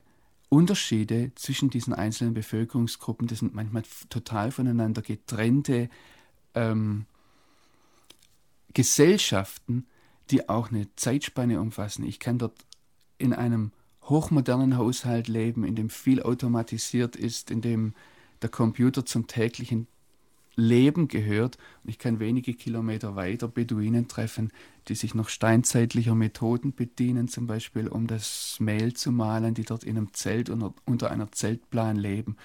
Unterschiede 0.50 1.32
zwischen 1.36 1.70
diesen 1.70 1.94
einzelnen 1.94 2.34
Bevölkerungsgruppen, 2.34 3.28
das 3.28 3.40
sind 3.40 3.54
manchmal 3.54 3.84
total 4.10 4.52
voneinander 4.52 5.02
getrennte 5.02 5.90
ähm, 6.56 7.06
Gesellschaften, 8.74 9.86
die 10.32 10.50
auch 10.50 10.72
eine 10.72 10.88
Zeitspanne 10.96 11.60
umfassen. 11.60 12.06
Ich 12.06 12.20
kann 12.20 12.38
dort 12.38 12.66
in 13.18 13.34
einem 13.34 13.72
hochmodernen 14.04 14.78
Haushalt 14.78 15.28
leben, 15.28 15.64
in 15.64 15.76
dem 15.76 15.90
viel 15.90 16.22
automatisiert 16.22 17.16
ist, 17.16 17.52
in 17.52 17.62
dem 17.62 17.94
der 18.42 18.50
Computer 18.50 19.06
zum 19.06 19.28
täglichen 19.28 19.88
Leben 20.56 21.08
gehört. 21.08 21.58
Und 21.84 21.90
ich 21.90 22.00
kann 22.00 22.20
wenige 22.20 22.54
Kilometer 22.54 23.16
weiter 23.16 23.48
Beduinen 23.48 24.08
treffen, 24.08 24.52
die 24.88 24.96
sich 24.96 25.16
noch 25.16 25.30
steinzeitlicher 25.30 26.16
Methoden 26.16 26.74
bedienen, 26.74 27.28
zum 27.28 27.48
Beispiel 27.48 27.88
um 27.88 28.08
das 28.08 28.58
Mehl 28.60 28.94
zu 28.94 29.12
mahlen, 29.12 29.54
die 29.54 29.64
dort 29.64 29.84
in 29.84 29.98
einem 29.98 30.14
Zelt 30.14 30.50
unter, 30.50 30.74
unter 30.86 31.12
einer 31.12 31.32
Zeltplan 31.32 31.96
leben. 31.96 32.36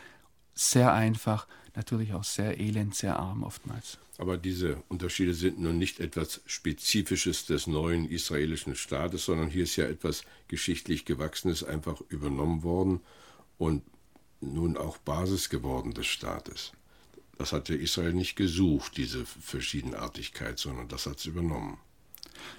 Sehr 0.61 0.93
einfach, 0.93 1.47
natürlich 1.77 2.15
auch 2.15 2.25
sehr 2.25 2.59
elend, 2.59 2.93
sehr 2.93 3.17
arm 3.17 3.45
oftmals. 3.45 3.99
Aber 4.17 4.37
diese 4.37 4.83
Unterschiede 4.89 5.33
sind 5.33 5.61
nun 5.61 5.79
nicht 5.79 6.01
etwas 6.01 6.41
Spezifisches 6.47 7.47
des 7.47 7.69
neuen 7.69 8.11
israelischen 8.11 8.75
Staates, 8.75 9.25
sondern 9.27 9.51
hier 9.51 9.63
ist 9.63 9.77
ja 9.77 9.85
etwas 9.85 10.25
geschichtlich 10.49 11.05
Gewachsenes 11.05 11.63
einfach 11.63 12.01
übernommen 12.09 12.65
worden 12.65 13.01
und 13.57 13.85
nun 14.41 14.77
auch 14.77 14.99
Basis 14.99 15.49
geworden 15.49 15.95
des 15.95 16.09
Staates. 16.09 16.73
Das 17.37 17.53
hat 17.53 17.69
ja 17.69 17.77
Israel 17.77 18.13
nicht 18.13 18.35
gesucht, 18.35 18.97
diese 18.97 19.25
Verschiedenartigkeit, 19.27 20.59
sondern 20.59 20.89
das 20.89 21.07
hat 21.07 21.19
es 21.19 21.27
übernommen. 21.27 21.79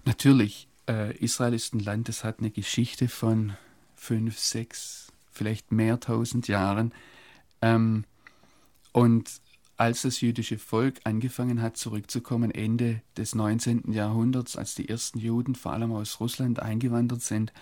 Natürlich, 0.06 0.70
äh, 0.88 1.18
Israel 1.18 1.54
ist 1.54 1.74
ein 1.74 1.82
Land, 1.82 2.08
das 2.08 2.24
hat 2.24 2.40
eine 2.40 2.52
Geschichte 2.52 3.10
von 3.10 3.58
fünf, 3.98 4.40
sechs, 4.40 5.12
vielleicht 5.34 5.74
mehr 5.74 6.00
tausend 6.00 6.48
Jahren. 6.48 6.94
Ähm, 7.62 8.06
und 8.92 9.30
als 9.78 10.02
das 10.02 10.20
jüdische 10.20 10.58
Volk 10.58 11.00
angefangen 11.06 11.62
hat 11.62 11.78
zurückzukommen, 11.78 12.52
Ende 12.52 13.02
des 13.16 13.34
19. 13.34 13.94
Jahrhunderts, 13.94 14.58
als 14.58 14.76
die 14.76 14.90
ersten 14.90 15.20
Juden 15.20 15.56
vor 15.56 15.72
allem 15.72 15.94
aus 15.94 16.20
Russland 16.20 16.62
eingewandert 16.62 17.22
sind, 17.22 17.54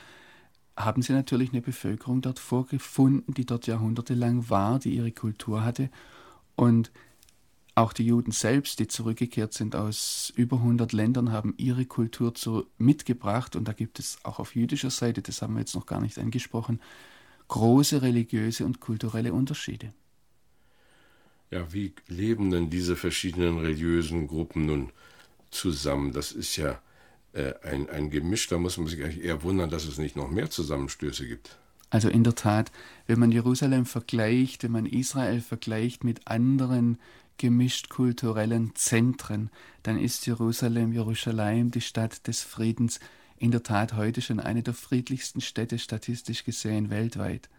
haben 0.75 1.01
sie 1.01 1.13
natürlich 1.13 1.51
eine 1.51 1.61
Bevölkerung 1.61 2.21
dort 2.21 2.39
vorgefunden, 2.39 3.33
die 3.33 3.45
dort 3.45 3.67
jahrhundertelang 3.67 4.49
war, 4.49 4.79
die 4.79 4.95
ihre 4.95 5.11
Kultur 5.11 5.63
hatte. 5.63 5.89
Und 6.55 6.91
auch 7.75 7.93
die 7.93 8.05
Juden 8.05 8.31
selbst, 8.31 8.79
die 8.79 8.87
zurückgekehrt 8.87 9.53
sind 9.53 9.75
aus 9.75 10.33
über 10.35 10.57
100 10.57 10.93
Ländern, 10.93 11.31
haben 11.31 11.53
ihre 11.57 11.85
Kultur 11.85 12.33
zu, 12.33 12.65
mitgebracht. 12.79 13.55
Und 13.55 13.67
da 13.67 13.73
gibt 13.73 13.99
es 13.99 14.17
auch 14.23 14.39
auf 14.39 14.55
jüdischer 14.55 14.89
Seite, 14.89 15.21
das 15.21 15.43
haben 15.43 15.53
wir 15.53 15.59
jetzt 15.59 15.75
noch 15.75 15.85
gar 15.85 16.01
nicht 16.01 16.17
angesprochen, 16.17 16.79
große 17.47 18.01
religiöse 18.01 18.65
und 18.65 18.79
kulturelle 18.79 19.33
Unterschiede. 19.33 19.93
Ja, 21.49 21.71
wie 21.71 21.93
leben 22.07 22.51
denn 22.51 22.69
diese 22.69 22.95
verschiedenen 22.95 23.59
religiösen 23.59 24.27
Gruppen 24.27 24.65
nun 24.65 24.91
zusammen? 25.49 26.11
Das 26.11 26.33
ist 26.33 26.57
ja 26.57 26.81
äh, 27.33 27.53
ein, 27.63 27.89
ein 27.89 28.09
Gemisch, 28.09 28.47
da 28.47 28.57
muss 28.57 28.77
man 28.77 28.87
sich 28.87 29.01
eigentlich 29.03 29.23
eher 29.23 29.43
wundern, 29.43 29.69
dass 29.69 29.85
es 29.85 29.97
nicht 29.97 30.15
noch 30.15 30.29
mehr 30.29 30.49
Zusammenstöße 30.49 31.25
gibt. 31.25 31.57
Also 31.89 32.09
in 32.09 32.25
der 32.25 32.35
Tat, 32.35 32.71
wenn 33.05 33.19
man 33.19 33.31
Jerusalem 33.31 33.85
vergleicht, 33.85 34.63
wenn 34.63 34.71
man 34.71 34.85
Israel 34.85 35.39
vergleicht 35.39 36.03
mit 36.03 36.27
anderen 36.27 36.97
gemischt 37.37 37.89
kulturellen 37.89 38.75
Zentren, 38.75 39.49
dann 39.83 39.97
ist 39.97 40.25
Jerusalem, 40.25 40.91
Jerusalem, 40.91 41.71
die 41.71 41.81
Stadt 41.81 42.27
des 42.27 42.41
Friedens, 42.41 42.99
in 43.39 43.51
der 43.51 43.63
Tat 43.63 43.93
heute 43.93 44.21
schon 44.21 44.39
eine 44.39 44.63
der 44.63 44.73
friedlichsten 44.73 45.41
Städte 45.41 45.79
statistisch 45.79 46.43
gesehen 46.43 46.89
weltweit. 46.89 47.49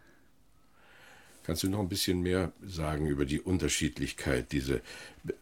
Kannst 1.45 1.63
du 1.63 1.71
noch 1.71 1.81
ein 1.81 1.89
bisschen 1.89 2.21
mehr 2.21 2.53
sagen 2.63 3.07
über 3.07 3.25
die 3.25 3.41
Unterschiedlichkeit, 3.41 4.53
diese, 4.53 4.83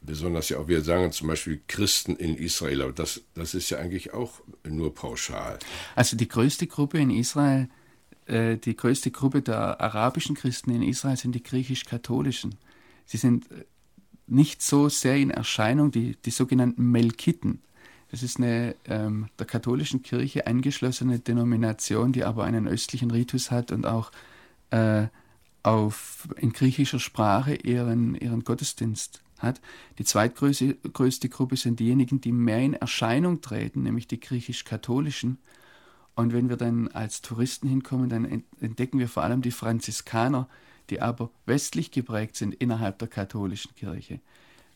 besonders 0.02 0.48
ja 0.50 0.58
auch, 0.58 0.68
wir 0.68 0.82
sagen 0.82 1.10
zum 1.10 1.26
Beispiel 1.26 1.60
Christen 1.66 2.14
in 2.14 2.36
Israel, 2.36 2.82
aber 2.82 2.92
das, 2.92 3.22
das 3.34 3.54
ist 3.54 3.70
ja 3.70 3.78
eigentlich 3.78 4.14
auch 4.14 4.40
nur 4.62 4.94
pauschal. 4.94 5.58
Also 5.96 6.16
die 6.16 6.28
größte 6.28 6.68
Gruppe 6.68 6.98
in 6.98 7.10
Israel, 7.10 7.68
äh, 8.26 8.56
die 8.56 8.76
größte 8.76 9.10
Gruppe 9.10 9.42
der 9.42 9.80
arabischen 9.80 10.36
Christen 10.36 10.70
in 10.70 10.82
Israel 10.82 11.16
sind 11.16 11.34
die 11.34 11.42
griechisch-katholischen. 11.42 12.54
Sie 13.04 13.16
sind 13.16 13.50
äh, 13.50 13.64
nicht 14.28 14.62
so 14.62 14.88
sehr 14.88 15.16
in 15.16 15.30
Erscheinung, 15.30 15.90
die, 15.90 16.14
die 16.24 16.30
sogenannten 16.30 16.90
Melkiten. 16.90 17.62
Das 18.16 18.22
ist 18.22 18.38
eine 18.38 18.74
ähm, 18.86 19.28
der 19.38 19.44
katholischen 19.44 20.02
Kirche 20.02 20.46
angeschlossene 20.46 21.18
Denomination, 21.18 22.12
die 22.12 22.24
aber 22.24 22.44
einen 22.44 22.66
östlichen 22.66 23.10
Ritus 23.10 23.50
hat 23.50 23.72
und 23.72 23.84
auch 23.84 24.10
äh, 24.70 25.08
auf, 25.62 26.26
in 26.38 26.54
griechischer 26.54 26.98
Sprache 26.98 27.56
ihren, 27.56 28.14
ihren 28.14 28.42
Gottesdienst 28.42 29.20
hat. 29.36 29.60
Die 29.98 30.04
zweitgrößte 30.04 30.76
größte 30.94 31.28
Gruppe 31.28 31.58
sind 31.58 31.78
diejenigen, 31.78 32.22
die 32.22 32.32
mehr 32.32 32.60
in 32.60 32.72
Erscheinung 32.72 33.42
treten, 33.42 33.82
nämlich 33.82 34.08
die 34.08 34.18
griechisch-katholischen. 34.18 35.36
Und 36.14 36.32
wenn 36.32 36.48
wir 36.48 36.56
dann 36.56 36.88
als 36.88 37.20
Touristen 37.20 37.68
hinkommen, 37.68 38.08
dann 38.08 38.44
entdecken 38.62 38.98
wir 38.98 39.10
vor 39.10 39.24
allem 39.24 39.42
die 39.42 39.50
Franziskaner, 39.50 40.48
die 40.88 41.02
aber 41.02 41.28
westlich 41.44 41.90
geprägt 41.90 42.36
sind 42.36 42.54
innerhalb 42.54 42.98
der 42.98 43.08
katholischen 43.08 43.74
Kirche. 43.74 44.20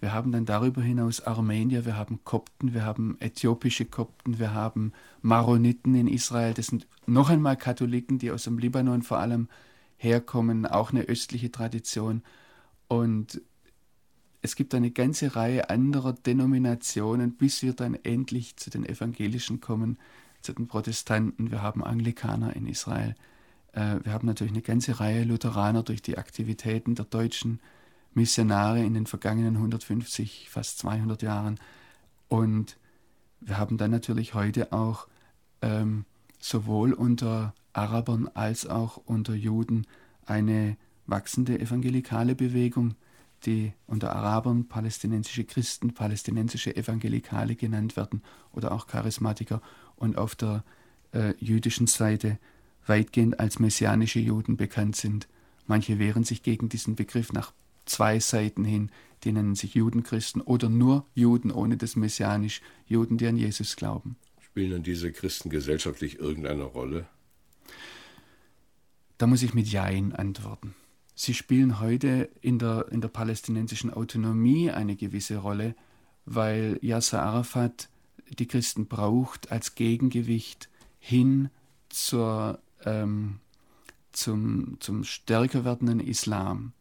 Wir 0.00 0.14
haben 0.14 0.32
dann 0.32 0.46
darüber 0.46 0.80
hinaus 0.80 1.20
Armenier, 1.20 1.84
wir 1.84 1.96
haben 1.96 2.20
Kopten, 2.24 2.72
wir 2.72 2.84
haben 2.84 3.18
äthiopische 3.20 3.84
Kopten, 3.84 4.38
wir 4.38 4.54
haben 4.54 4.92
Maroniten 5.20 5.94
in 5.94 6.08
Israel. 6.08 6.54
Das 6.54 6.68
sind 6.68 6.86
noch 7.06 7.28
einmal 7.28 7.56
Katholiken, 7.56 8.18
die 8.18 8.30
aus 8.30 8.44
dem 8.44 8.58
Libanon 8.58 9.02
vor 9.02 9.18
allem 9.18 9.48
herkommen, 9.98 10.64
auch 10.64 10.92
eine 10.92 11.02
östliche 11.02 11.52
Tradition. 11.52 12.22
Und 12.88 13.42
es 14.40 14.56
gibt 14.56 14.74
eine 14.74 14.90
ganze 14.90 15.36
Reihe 15.36 15.68
anderer 15.68 16.14
Denominationen, 16.14 17.36
bis 17.36 17.62
wir 17.62 17.74
dann 17.74 17.94
endlich 17.94 18.56
zu 18.56 18.70
den 18.70 18.86
Evangelischen 18.86 19.60
kommen, 19.60 19.98
zu 20.40 20.54
den 20.54 20.66
Protestanten. 20.66 21.50
Wir 21.50 21.60
haben 21.60 21.84
Anglikaner 21.84 22.56
in 22.56 22.66
Israel. 22.66 23.14
Äh, 23.72 23.96
wir 24.02 24.12
haben 24.12 24.26
natürlich 24.26 24.54
eine 24.54 24.62
ganze 24.62 24.98
Reihe 24.98 25.24
Lutheraner 25.24 25.82
durch 25.82 26.00
die 26.00 26.16
Aktivitäten 26.16 26.94
der 26.94 27.04
deutschen 27.04 27.60
Missionare 28.14 28.83
in 28.85 28.94
den 28.94 29.07
vergangenen 29.07 29.57
150, 29.57 30.49
fast 30.51 30.79
200 30.79 31.23
Jahren. 31.23 31.59
Und 32.29 32.77
wir 33.40 33.59
haben 33.59 33.79
dann 33.79 33.90
natürlich 33.90 34.35
heute 34.35 34.73
auch 34.73 35.07
ähm, 35.62 36.05
sowohl 36.38 36.92
unter 36.92 37.55
Arabern 37.73 38.29
als 38.35 38.66
auch 38.66 38.96
unter 38.96 39.35
Juden 39.35 39.87
eine 40.27 40.77
wachsende 41.07 41.59
evangelikale 41.59 42.35
Bewegung, 42.35 42.94
die 43.44 43.73
unter 43.87 44.14
Arabern 44.14 44.68
palästinensische 44.68 45.44
Christen, 45.44 45.94
palästinensische 45.94 46.77
Evangelikale 46.77 47.57
genannt 47.57 47.96
werden 47.96 48.23
oder 48.53 48.73
auch 48.73 48.87
Charismatiker 48.87 49.62
und 49.96 50.18
auf 50.18 50.35
der 50.35 50.64
äh, 51.12 51.35
jüdischen 51.38 51.87
Seite 51.87 52.38
weitgehend 52.87 53.40
als 53.40 53.59
messianische 53.59 54.20
Juden 54.20 54.57
bekannt 54.57 54.96
sind. 54.96 55.29
Manche 55.66 55.99
wehren 55.99 56.25
sich 56.25 56.42
gegen 56.42 56.68
diesen 56.68 56.96
Begriff 56.96 57.33
nach 57.33 57.53
zwei 57.90 58.20
Seiten 58.20 58.64
hin, 58.64 58.90
die 59.24 59.33
nennen 59.33 59.55
sich 59.55 59.74
Judenchristen 59.74 60.40
oder 60.40 60.68
nur 60.68 61.07
Juden 61.14 61.50
ohne 61.50 61.76
das 61.76 61.96
Messianisch, 61.96 62.62
Juden, 62.87 63.18
die 63.18 63.26
an 63.26 63.37
Jesus 63.37 63.76
glauben. 63.76 64.16
Spielen 64.40 64.70
denn 64.70 64.83
diese 64.83 65.12
Christen 65.12 65.50
gesellschaftlich 65.50 66.18
irgendeine 66.18 66.64
Rolle? 66.64 67.07
Da 69.18 69.26
muss 69.26 69.42
ich 69.42 69.53
mit 69.53 69.66
Jein 69.66 70.14
antworten. 70.14 70.74
Sie 71.14 71.35
spielen 71.35 71.81
heute 71.81 72.31
in 72.40 72.59
der, 72.59 72.87
in 72.90 73.03
der 73.03 73.09
palästinensischen 73.09 73.92
Autonomie 73.92 74.70
eine 74.70 74.96
gewisse 74.96 75.37
Rolle, 75.37 75.74
weil 76.24 76.79
Yasser 76.81 77.22
Arafat 77.22 77.90
die 78.38 78.46
Christen 78.46 78.87
braucht 78.87 79.53
als 79.53 79.74
Gegengewicht 79.74 80.70
hin 80.98 81.50
zur, 81.90 82.61
ähm, 82.85 83.40
zum, 84.12 84.79
zum 84.81 85.05
stärker 85.05 85.64
werdenden 85.64 86.00
Islam. 86.00 86.72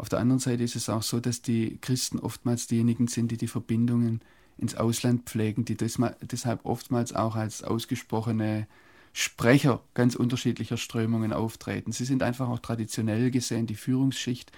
Auf 0.00 0.08
der 0.08 0.18
anderen 0.18 0.38
Seite 0.38 0.62
ist 0.64 0.76
es 0.76 0.88
auch 0.88 1.02
so, 1.02 1.20
dass 1.20 1.42
die 1.42 1.76
Christen 1.82 2.20
oftmals 2.20 2.66
diejenigen 2.66 3.06
sind, 3.06 3.30
die 3.32 3.36
die 3.36 3.48
Verbindungen 3.48 4.22
ins 4.56 4.74
Ausland 4.74 5.28
pflegen, 5.28 5.66
die 5.66 5.76
deshalb 5.76 6.64
oftmals 6.64 7.12
auch 7.12 7.36
als 7.36 7.62
ausgesprochene 7.62 8.66
Sprecher 9.12 9.82
ganz 9.92 10.14
unterschiedlicher 10.14 10.78
Strömungen 10.78 11.34
auftreten. 11.34 11.92
Sie 11.92 12.06
sind 12.06 12.22
einfach 12.22 12.48
auch 12.48 12.60
traditionell 12.60 13.30
gesehen 13.30 13.66
die 13.66 13.74
Führungsschicht, 13.74 14.52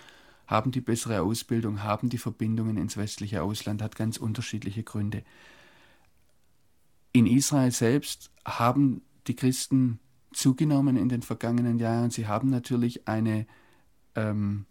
haben 0.46 0.70
die 0.70 0.81
bessere 0.81 1.22
Ausbildung, 1.22 1.83
haben 1.83 2.09
die 2.09 2.18
Verbindungen 2.18 2.76
ins 2.76 2.96
westliche 2.96 3.42
Ausland, 3.42 3.83
hat 3.83 3.96
ganz 3.96 4.18
unterschiedliche 4.18 4.85
Gründe. 4.85 5.24
In 7.12 7.26
Israel 7.26 7.72
selbst 7.72 8.31
haben 8.44 9.02
die 9.26 9.35
Christen 9.35 9.98
zugenommen 10.33 10.96
in 10.96 11.09
den 11.09 11.22
vergangenen 11.22 11.81
Jahren. 11.81 12.11
Sie 12.12 12.28
haben 12.28 12.48
natürlich 12.48 13.09
eine 13.09 13.44
ähm, 14.14 14.66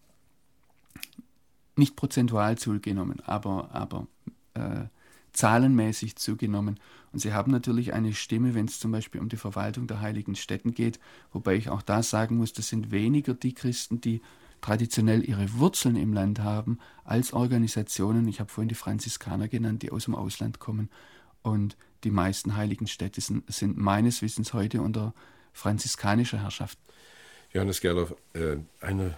nicht 1.75 1.95
prozentual 1.95 2.57
zugenommen, 2.57 3.21
aber, 3.25 3.69
aber 3.73 4.07
äh, 4.53 4.85
zahlenmäßig 5.33 6.15
zugenommen. 6.17 6.79
Und 7.13 7.19
sie 7.19 7.33
haben 7.33 7.51
natürlich 7.51 7.93
eine 7.93 8.13
Stimme, 8.13 8.53
wenn 8.53 8.65
es 8.65 8.79
zum 8.79 8.91
Beispiel 8.91 9.21
um 9.21 9.29
die 9.29 9.37
Verwaltung 9.37 9.87
der 9.87 10.01
heiligen 10.01 10.35
Städten 10.35 10.73
geht, 10.73 10.99
wobei 11.31 11.55
ich 11.55 11.69
auch 11.69 11.81
da 11.81 12.03
sagen 12.03 12.37
muss, 12.37 12.53
das 12.53 12.69
sind 12.69 12.91
weniger 12.91 13.33
die 13.33 13.53
Christen, 13.53 14.01
die 14.01 14.21
traditionell 14.61 15.27
ihre 15.27 15.57
Wurzeln 15.57 15.95
im 15.95 16.13
Land 16.13 16.39
haben, 16.39 16.77
als 17.03 17.33
Organisationen, 17.33 18.27
ich 18.27 18.39
habe 18.39 18.49
vorhin 18.49 18.69
die 18.69 18.75
Franziskaner 18.75 19.47
genannt, 19.47 19.81
die 19.81 19.91
aus 19.91 20.05
dem 20.05 20.15
Ausland 20.15 20.59
kommen 20.59 20.89
Und 21.41 21.75
die 22.03 22.11
meisten 22.11 22.55
heiligen 22.55 22.87
Städte 22.87 23.21
sind, 23.21 23.51
sind 23.51 23.77
meines 23.77 24.21
Wissens 24.21 24.53
heute 24.53 24.81
unter 24.81 25.13
franziskanischer 25.53 26.41
Herrschaft. 26.41 26.77
Johannes 27.51 27.81
Gerloff, 27.81 28.15
äh, 28.33 28.57
eine 28.79 29.17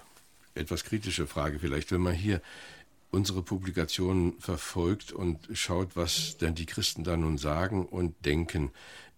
etwas 0.56 0.84
kritische 0.84 1.28
Frage 1.28 1.60
vielleicht, 1.60 1.92
wenn 1.92 2.02
man 2.02 2.14
hier 2.14 2.42
unsere 3.12 3.44
Publikationen 3.44 4.40
verfolgt 4.40 5.12
und 5.12 5.48
schaut, 5.54 5.96
was 5.96 6.38
denn 6.38 6.56
die 6.56 6.66
Christen 6.66 7.04
da 7.04 7.16
nun 7.16 7.38
sagen 7.38 7.86
und 7.86 8.26
denken. 8.26 8.72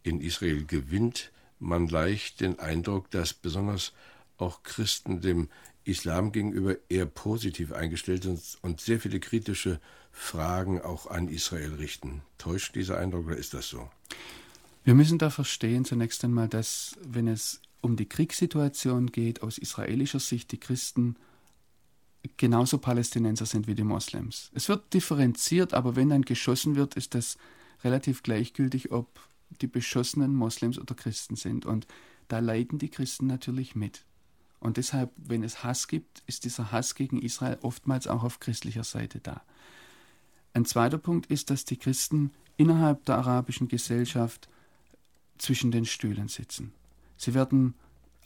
In 0.03 0.19
Israel 0.21 0.65
gewinnt 0.65 1.31
man 1.59 1.87
leicht 1.87 2.41
den 2.41 2.59
Eindruck, 2.59 3.09
dass 3.11 3.33
besonders 3.33 3.93
auch 4.37 4.63
Christen 4.63 5.21
dem 5.21 5.49
Islam 5.85 6.31
gegenüber 6.31 6.75
eher 6.89 7.05
positiv 7.05 7.71
eingestellt 7.71 8.23
sind 8.23 8.41
und 8.61 8.81
sehr 8.81 8.99
viele 8.99 9.19
kritische 9.19 9.79
Fragen 10.11 10.81
auch 10.81 11.07
an 11.07 11.29
Israel 11.29 11.75
richten. 11.75 12.21
Täuscht 12.37 12.75
dieser 12.75 12.97
Eindruck 12.97 13.27
oder 13.27 13.37
ist 13.37 13.53
das 13.53 13.69
so? 13.69 13.89
Wir 14.83 14.93
müssen 14.93 15.17
da 15.17 15.29
verstehen 15.29 15.85
zunächst 15.85 16.23
einmal, 16.23 16.47
dass 16.47 16.97
wenn 17.01 17.27
es 17.27 17.61
um 17.85 17.95
die 17.95 18.07
Kriegssituation 18.07 19.11
geht, 19.11 19.43
aus 19.43 19.59
israelischer 19.59 20.19
Sicht 20.19 20.51
die 20.51 20.59
Christen 20.59 21.15
genauso 22.35 22.79
Palästinenser 22.79 23.45
sind 23.45 23.67
wie 23.67 23.75
die 23.75 23.83
Moslems. 23.83 24.49
Es 24.55 24.67
wird 24.69 24.91
differenziert, 24.95 25.75
aber 25.75 25.95
wenn 25.95 26.09
dann 26.09 26.23
geschossen 26.23 26.75
wird, 26.75 26.95
ist 26.95 27.13
das 27.13 27.37
relativ 27.83 28.23
gleichgültig, 28.23 28.91
ob 28.91 29.19
die 29.61 29.67
beschossenen 29.67 30.33
Moslems 30.33 30.79
oder 30.79 30.95
Christen 30.95 31.35
sind. 31.35 31.67
Und 31.67 31.85
da 32.27 32.39
leiden 32.39 32.79
die 32.79 32.89
Christen 32.89 33.27
natürlich 33.27 33.75
mit. 33.75 34.03
Und 34.59 34.77
deshalb, 34.77 35.11
wenn 35.17 35.43
es 35.43 35.63
Hass 35.63 35.87
gibt, 35.87 36.23
ist 36.25 36.43
dieser 36.43 36.71
Hass 36.71 36.95
gegen 36.95 37.21
Israel 37.21 37.59
oftmals 37.61 38.07
auch 38.07 38.23
auf 38.23 38.39
christlicher 38.39 38.83
Seite 38.83 39.19
da. 39.19 39.43
Ein 40.55 40.65
zweiter 40.65 40.97
Punkt 40.97 41.27
ist, 41.27 41.51
dass 41.51 41.65
die 41.65 41.77
Christen 41.77 42.31
innerhalb 42.57 43.05
der 43.05 43.17
arabischen 43.17 43.67
Gesellschaft 43.67 44.49
zwischen 45.37 45.69
den 45.69 45.85
Stühlen 45.85 46.29
sitzen. 46.29 46.73
Sie 47.17 47.33
werden 47.33 47.75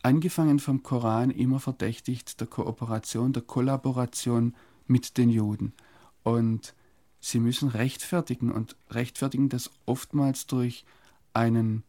angefangen 0.01 0.59
vom 0.59 0.83
Koran 0.83 1.29
immer 1.29 1.59
verdächtigt 1.59 2.39
der 2.39 2.47
Kooperation, 2.47 3.33
der 3.33 3.43
Kollaboration 3.43 4.55
mit 4.87 5.17
den 5.17 5.29
Juden. 5.29 5.73
Und 6.23 6.73
sie 7.19 7.39
müssen 7.39 7.69
rechtfertigen 7.69 8.51
und 8.51 8.75
rechtfertigen 8.89 9.49
das 9.49 9.71
oftmals 9.85 10.47
durch 10.47 10.85
einen 11.33 11.83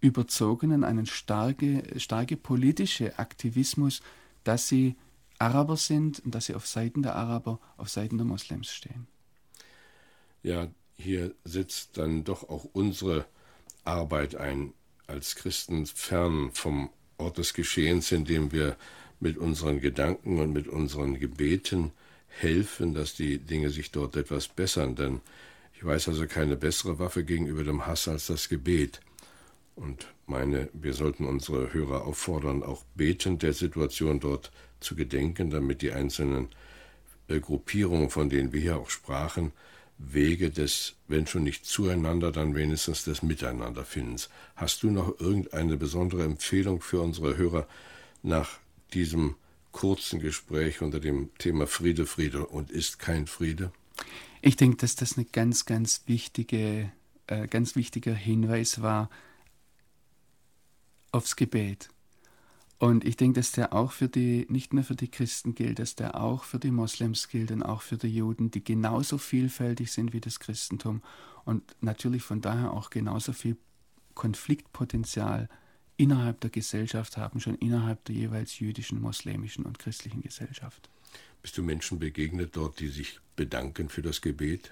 überzogenen, 0.00 0.84
einen 0.84 1.06
starke, 1.06 1.82
starke 1.98 2.36
politische 2.36 3.18
Aktivismus, 3.18 4.00
dass 4.44 4.68
sie 4.68 4.96
Araber 5.38 5.76
sind 5.76 6.20
und 6.20 6.34
dass 6.34 6.46
sie 6.46 6.54
auf 6.54 6.66
Seiten 6.66 7.02
der 7.02 7.16
Araber, 7.16 7.60
auf 7.76 7.88
Seiten 7.88 8.18
der 8.18 8.26
Moslems 8.26 8.68
stehen. 8.68 9.06
Ja, 10.42 10.68
hier 10.96 11.34
setzt 11.44 11.96
dann 11.98 12.24
doch 12.24 12.48
auch 12.48 12.64
unsere 12.72 13.26
Arbeit 13.84 14.34
ein, 14.36 14.72
als 15.08 15.36
Christen 15.36 15.86
fern 15.86 16.50
vom 16.52 16.90
Ort 17.16 17.38
des 17.38 17.54
Geschehens, 17.54 18.12
indem 18.12 18.52
wir 18.52 18.76
mit 19.20 19.38
unseren 19.38 19.80
Gedanken 19.80 20.38
und 20.38 20.52
mit 20.52 20.68
unseren 20.68 21.18
Gebeten 21.18 21.92
helfen, 22.28 22.94
dass 22.94 23.14
die 23.14 23.38
Dinge 23.38 23.70
sich 23.70 23.90
dort 23.90 24.16
etwas 24.16 24.48
bessern. 24.48 24.94
Denn 24.94 25.20
ich 25.74 25.84
weiß 25.84 26.08
also 26.08 26.26
keine 26.26 26.56
bessere 26.56 26.98
Waffe 26.98 27.24
gegenüber 27.24 27.64
dem 27.64 27.86
Hass 27.86 28.06
als 28.06 28.26
das 28.26 28.48
Gebet. 28.48 29.00
Und 29.74 30.06
meine, 30.26 30.68
wir 30.74 30.92
sollten 30.92 31.24
unsere 31.24 31.72
Hörer 31.72 32.04
auffordern, 32.04 32.62
auch 32.62 32.84
betend 32.94 33.42
der 33.42 33.54
Situation 33.54 34.20
dort 34.20 34.52
zu 34.78 34.94
gedenken, 34.94 35.50
damit 35.50 35.80
die 35.80 35.92
einzelnen 35.92 36.48
äh, 37.28 37.40
Gruppierungen, 37.40 38.10
von 38.10 38.28
denen 38.28 38.52
wir 38.52 38.60
hier 38.60 38.76
auch 38.76 38.90
sprachen, 38.90 39.52
Wege 39.98 40.50
des, 40.50 40.94
wenn 41.08 41.26
schon 41.26 41.42
nicht 41.42 41.66
zueinander, 41.66 42.30
dann 42.30 42.54
wenigstens 42.54 43.04
des 43.04 43.22
Miteinanderfindens. 43.22 44.28
Hast 44.54 44.82
du 44.82 44.90
noch 44.90 45.18
irgendeine 45.20 45.76
besondere 45.76 46.24
Empfehlung 46.24 46.80
für 46.80 47.00
unsere 47.00 47.36
Hörer 47.36 47.66
nach 48.22 48.58
diesem 48.94 49.34
kurzen 49.72 50.20
Gespräch 50.20 50.80
unter 50.82 51.00
dem 51.00 51.30
Thema 51.38 51.66
Friede, 51.66 52.06
Friede 52.06 52.46
und 52.46 52.70
ist 52.70 52.98
kein 52.98 53.26
Friede? 53.26 53.72
Ich 54.40 54.56
denke, 54.56 54.76
dass 54.76 54.94
das 54.94 55.16
eine 55.16 55.26
ganz, 55.26 55.66
ganz 55.66 56.02
wichtige, 56.06 56.92
äh, 57.26 57.48
ganz 57.48 57.74
wichtiger 57.74 58.14
Hinweis 58.14 58.80
war 58.80 59.10
aufs 61.10 61.36
Gebet. 61.36 61.88
Und 62.78 63.04
ich 63.04 63.16
denke, 63.16 63.40
dass 63.40 63.50
der 63.50 63.72
auch 63.72 63.90
für 63.90 64.08
die, 64.08 64.46
nicht 64.48 64.72
nur 64.72 64.84
für 64.84 64.94
die 64.94 65.10
Christen 65.10 65.54
gilt, 65.54 65.80
dass 65.80 65.96
der 65.96 66.20
auch 66.20 66.44
für 66.44 66.60
die 66.60 66.70
Moslems 66.70 67.28
gilt 67.28 67.50
und 67.50 67.62
auch 67.64 67.82
für 67.82 67.96
die 67.96 68.14
Juden, 68.14 68.52
die 68.52 68.62
genauso 68.62 69.18
vielfältig 69.18 69.90
sind 69.90 70.12
wie 70.12 70.20
das 70.20 70.38
Christentum 70.38 71.02
und 71.44 71.62
natürlich 71.80 72.22
von 72.22 72.40
daher 72.40 72.72
auch 72.72 72.90
genauso 72.90 73.32
viel 73.32 73.56
Konfliktpotenzial 74.14 75.48
innerhalb 75.96 76.40
der 76.40 76.50
Gesellschaft 76.50 77.16
haben, 77.16 77.40
schon 77.40 77.56
innerhalb 77.56 78.04
der 78.04 78.14
jeweils 78.14 78.60
jüdischen, 78.60 79.00
moslemischen 79.00 79.64
und 79.64 79.80
christlichen 79.80 80.22
Gesellschaft. 80.22 80.88
Bist 81.42 81.58
du 81.58 81.62
Menschen 81.62 81.98
begegnet 81.98 82.56
dort, 82.56 82.78
die 82.78 82.88
sich 82.88 83.18
bedanken 83.34 83.88
für 83.88 84.02
das 84.02 84.20
Gebet? 84.20 84.70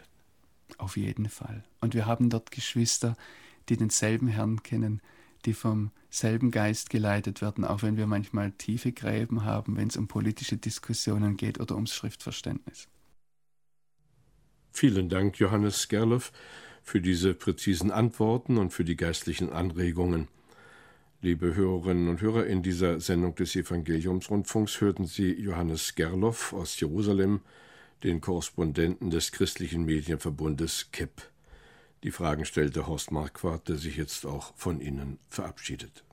Auf 0.78 0.96
jeden 0.96 1.28
Fall. 1.28 1.64
Und 1.80 1.94
wir 1.94 2.06
haben 2.06 2.30
dort 2.30 2.52
Geschwister, 2.52 3.16
die 3.68 3.76
denselben 3.76 4.28
Herrn 4.28 4.62
kennen, 4.62 5.00
die 5.46 5.54
vom 5.54 5.90
selben 6.10 6.50
Geist 6.50 6.90
geleitet 6.90 7.40
werden, 7.40 7.64
auch 7.64 7.82
wenn 7.82 7.96
wir 7.96 8.06
manchmal 8.06 8.52
tiefe 8.52 8.92
Gräben 8.92 9.44
haben, 9.44 9.76
wenn 9.76 9.88
es 9.88 9.96
um 9.96 10.08
politische 10.08 10.56
Diskussionen 10.56 11.36
geht 11.36 11.60
oder 11.60 11.74
ums 11.74 11.94
Schriftverständnis. 11.94 12.88
Vielen 14.72 15.08
Dank, 15.08 15.38
Johannes 15.38 15.88
Gerloff, 15.88 16.32
für 16.82 17.00
diese 17.00 17.34
präzisen 17.34 17.90
Antworten 17.90 18.58
und 18.58 18.72
für 18.72 18.84
die 18.84 18.96
geistlichen 18.96 19.50
Anregungen. 19.50 20.28
Liebe 21.22 21.54
Hörerinnen 21.54 22.08
und 22.08 22.20
Hörer, 22.20 22.46
in 22.46 22.62
dieser 22.62 23.00
Sendung 23.00 23.34
des 23.34 23.56
Evangeliumsrundfunks 23.56 24.80
hörten 24.80 25.06
Sie 25.06 25.32
Johannes 25.32 25.94
Gerloff 25.94 26.52
aus 26.52 26.78
Jerusalem, 26.78 27.40
den 28.02 28.20
Korrespondenten 28.20 29.10
des 29.10 29.32
christlichen 29.32 29.86
Medienverbundes 29.86 30.90
KEP. 30.92 31.22
Die 32.06 32.12
Fragen 32.12 32.44
stellte 32.44 32.86
Horst 32.86 33.10
Marquardt, 33.10 33.68
der 33.68 33.78
sich 33.78 33.96
jetzt 33.96 34.26
auch 34.26 34.54
von 34.54 34.80
Ihnen 34.80 35.18
verabschiedet. 35.28 36.05